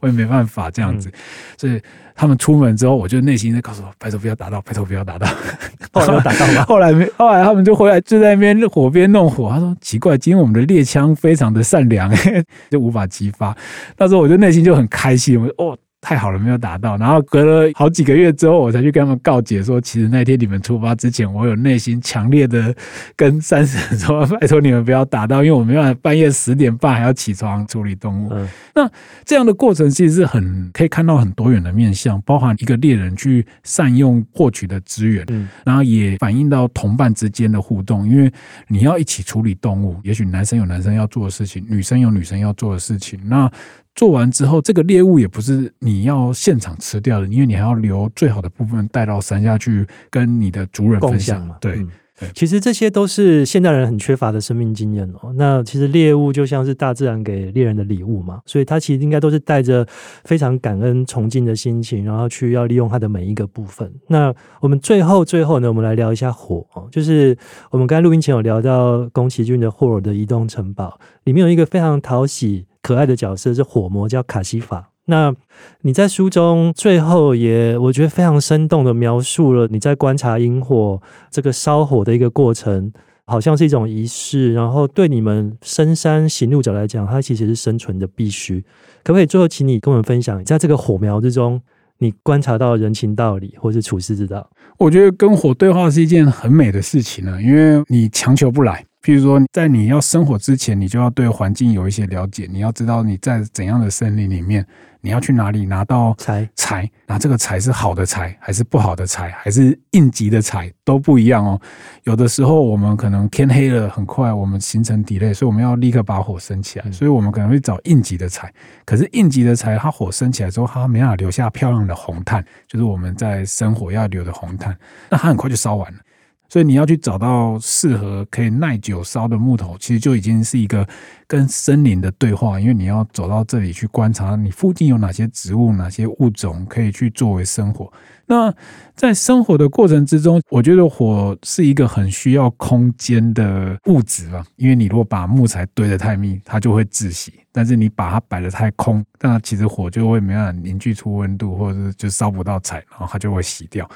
[0.01, 1.11] 我也没办法这样子，
[1.57, 1.80] 所以
[2.14, 5.26] 他们出门之后，我就内心在告诉我：拜托不要打到，拜托不要打到。
[5.92, 6.64] 后来打到吗？
[6.68, 9.49] 后来没，后来他们就回来，就在那边火边弄火。
[9.51, 12.11] 他说：奇怪，今天我们的猎枪非常的善良，
[12.70, 13.57] 就无法激发。
[13.97, 15.78] 那时候我就内心就很开心，我说：哦。
[16.07, 16.96] 太好了，没有打到。
[16.98, 22.72] 然后隔了好几个月之后，我才去跟他们告解说，其实那天你们出发之前，我有内心强烈的
[23.16, 28.28] 跟三婶说，拜托你们不要打到，因为我没办法半夜十点半还要起床处理动物。
[28.30, 28.88] 嗯、那
[29.24, 38.32] 这样的过程其实是很可以看到很多元的面向，包含一个猎人去善用获取的资源，嗯、然后也反映到同伴之间的互动，因为
[38.68, 43.50] 你要一起处理动物，也许男生有男生要做的事情，女生有女生要做的事情，那。
[43.97, 51.57] 做完之后，这个猎物也不是你要现场吃掉的，因为你还要留最好的部分带到山下去跟你的族人分享嘛。
[51.62, 51.88] 对，嗯、
[52.34, 55.32] 其实这些都是现代人很缺乏的生命经验哦。
[55.34, 59.86] 那其实猎物就像是大自然给猎人的礼物嘛，所以他其实应该都是带着
[60.24, 63.90] 非常感恩崇敬的心情，然后去要利用它的每一个部分。
[64.09, 64.30] 那
[64.61, 67.34] 我们最后最后呢，我们来聊一下火哦，就是
[67.70, 72.66] 我们刚才录音前有聊到宫崎骏的霍尔的移动城堡，里面有一个非常讨喜。
[72.87, 74.93] 可爱的角色是火魔，叫卡西法。
[75.07, 75.34] 那
[75.80, 82.93] 你在书中最后也，我觉得非常生动的描述了你在观察萤火这个烧火的一个过程，
[83.24, 84.55] 好像是一种仪式。
[84.55, 88.61] 然后对你们深山行路者来讲，它其实是生存的必须。
[89.03, 91.61] 可不可以最后请你跟我们分享，在这个火苗之中，
[91.99, 94.49] 你观察到人情道理或是处世之道？
[94.78, 98.87] 我觉得跟火对话是一件很美的事情呢，因为你强求不来。
[99.07, 102.48] 譬如说，在你要生火之前，你就要对环境有一些了解。
[102.50, 104.66] 你要知道你在怎样的森林里面，
[105.00, 111.61] 你要去哪里拿到柴柴，那这个柴是好的柴还是不好的柴，还是应急的柴都不一样哦。
[112.02, 118.52] 有的时候我们可能天黑了很快，我们形成 delay，所以我们要立刻把火升起来，所以我们可能会找应急的柴。
[118.84, 124.76] 可是应急的柴，它火升起来之后，它没办法留下漂亮的红炭，就是我们在生火要留的红炭，
[125.09, 126.00] 那它很快就烧完了。
[126.49, 130.86] 所以你要去找到适合可以耐久烧的木头，其实就已经是一个
[131.26, 132.59] 跟森林的对话。
[132.61, 137.92] 因为你要走到这里去观察，你附近有哪些植物、哪些物种可以去作为生火。
[138.28, 138.53] 那
[138.97, 144.44] 在生火的过程之中，我觉得火是一个很需要空间的物质吧。
[144.57, 153.88] 因为你如果把木材堆得太密，它就会窒息；但是你把它摆得太空，那其实火就会没办法凝聚出温度，或者是就烧不到柴，然后它就会熄掉。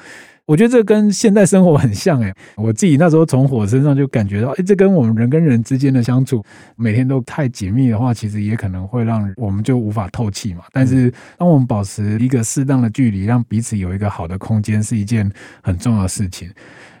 [0.51, 6.43] 我觉得这跟现代生活很像诶，我自己那时候从火身上就感觉到，诶，这跟我们人跟人之间的相处，
[6.75, 10.65] 每天都太紧密的话，其实也可能会让我们就无法透气嘛。
[10.73, 15.31] 但是当我们保持一个适当的距离，让彼此有一个好的空间，是一件
[15.63, 16.51] 很重要的事情。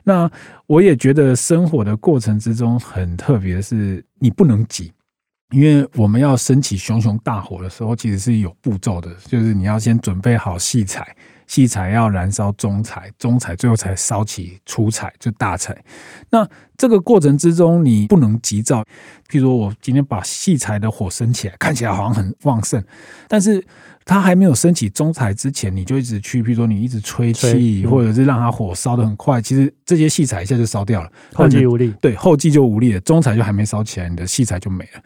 [0.05, 0.31] 那
[0.65, 4.93] 我也觉得生活的过程之中很特别的是，你不能急，
[5.53, 11.05] 因为我们要升起熊熊大火的时候，其实是有步骤的，就是你要先准备好细柴。
[11.51, 15.77] 细柴要燃烧中柴，中柴最后才烧起粗柴，就大柴。
[16.29, 16.47] 那
[16.77, 18.81] 这个过程之中，你不能急躁。
[19.29, 22.81] 譬如说我今天把细柴的火升起来，看起来好像很旺盛，
[23.27, 23.61] 但是
[24.05, 31.93] 它还没有升起中柴之前，你就一直去，譬如说你一直吹气，或者是让它火烧得很快，其实这些细柴一下就烧掉了，后继无力。
[31.99, 32.99] 对，后继就无力了。
[33.01, 35.01] 中柴就还没烧起来，你的细柴就没了。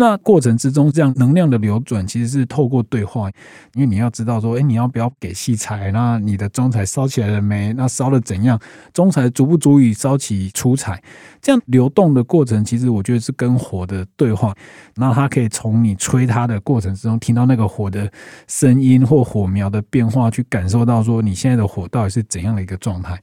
[0.00, 3.28] 那过程之中，这样能量的流转其实是透过对话，
[3.74, 5.92] 因为你要知道说，哎，你要不要给细柴？
[5.92, 7.74] 那你的中柴烧起来了没？
[7.74, 8.58] 那烧的怎样？
[8.94, 11.02] 中柴足不足以烧起出彩？
[11.42, 14.56] 这样流动的过程，其实我觉得是跟火的对话。
[14.96, 18.10] 那它可以从你吹它的过程之中，听到那个火的
[18.48, 23.20] 声音或火苗的变化，去感受到说你现在的火到底是怎样的一个状态。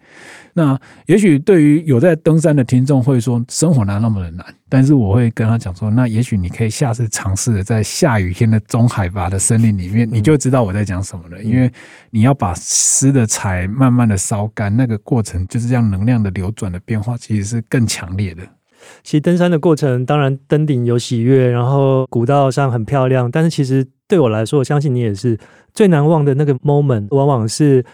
[0.53, 4.45] 那也许对于有在登山的听众会说，生火哪那么的难？
[4.69, 11.41] 但是我会跟他讲说，那也许你可以下次尝试在下雨天的中海拔的森林里面，你就知道我在讲什么了。
[11.41, 11.71] 因为
[12.09, 18.43] 你要把湿的柴慢慢的烧干，那个过程就是这样能量的流转的变化，其实是更强烈的。
[19.03, 25.37] 其实登山的过程，当然登顶有喜悦，然后古道上很漂亮，但是其实对我来说，我相信你也是
[25.73, 27.85] 最难忘的那个 moment，往往是。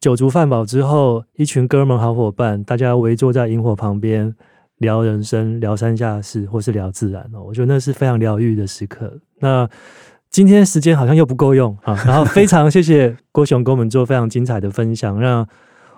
[0.00, 4.34] 酒足饭饱之后，一群哥们好伙伴，大家围坐在萤火旁边
[4.82, 7.42] 聊人生、聊山下事，或是聊自然哦。
[7.42, 9.18] 我觉得那是非常疗愈的时刻。
[9.40, 9.66] 那
[10.30, 15.48] 今天时间好像又不够用啊，然后非常谢谢郭雄给我们做非常精彩的分享，让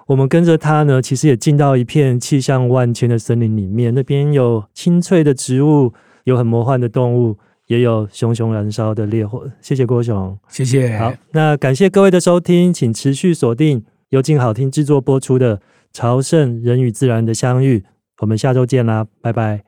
[0.06, 3.92] 我们跟着他呢，其实也进到一片气象万千的森林里面。
[3.92, 7.36] 那边有青翠的植物，有很魔幻的动物。
[7.66, 10.98] 也有熊熊燃烧的烈火，谢谢郭雄，谢谢。
[10.98, 15.56] 好，那感谢各位的收听，请持续锁定由静好听制作播出的
[15.90, 17.78] 《朝圣人与自然的相遇》，
[18.24, 19.62] 我们下周见啦，拜拜。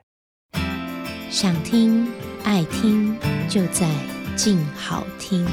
[1.29, 2.09] 想听
[2.43, 3.15] 爱听，
[3.51, 3.87] 就在
[4.35, 5.47] 静好听。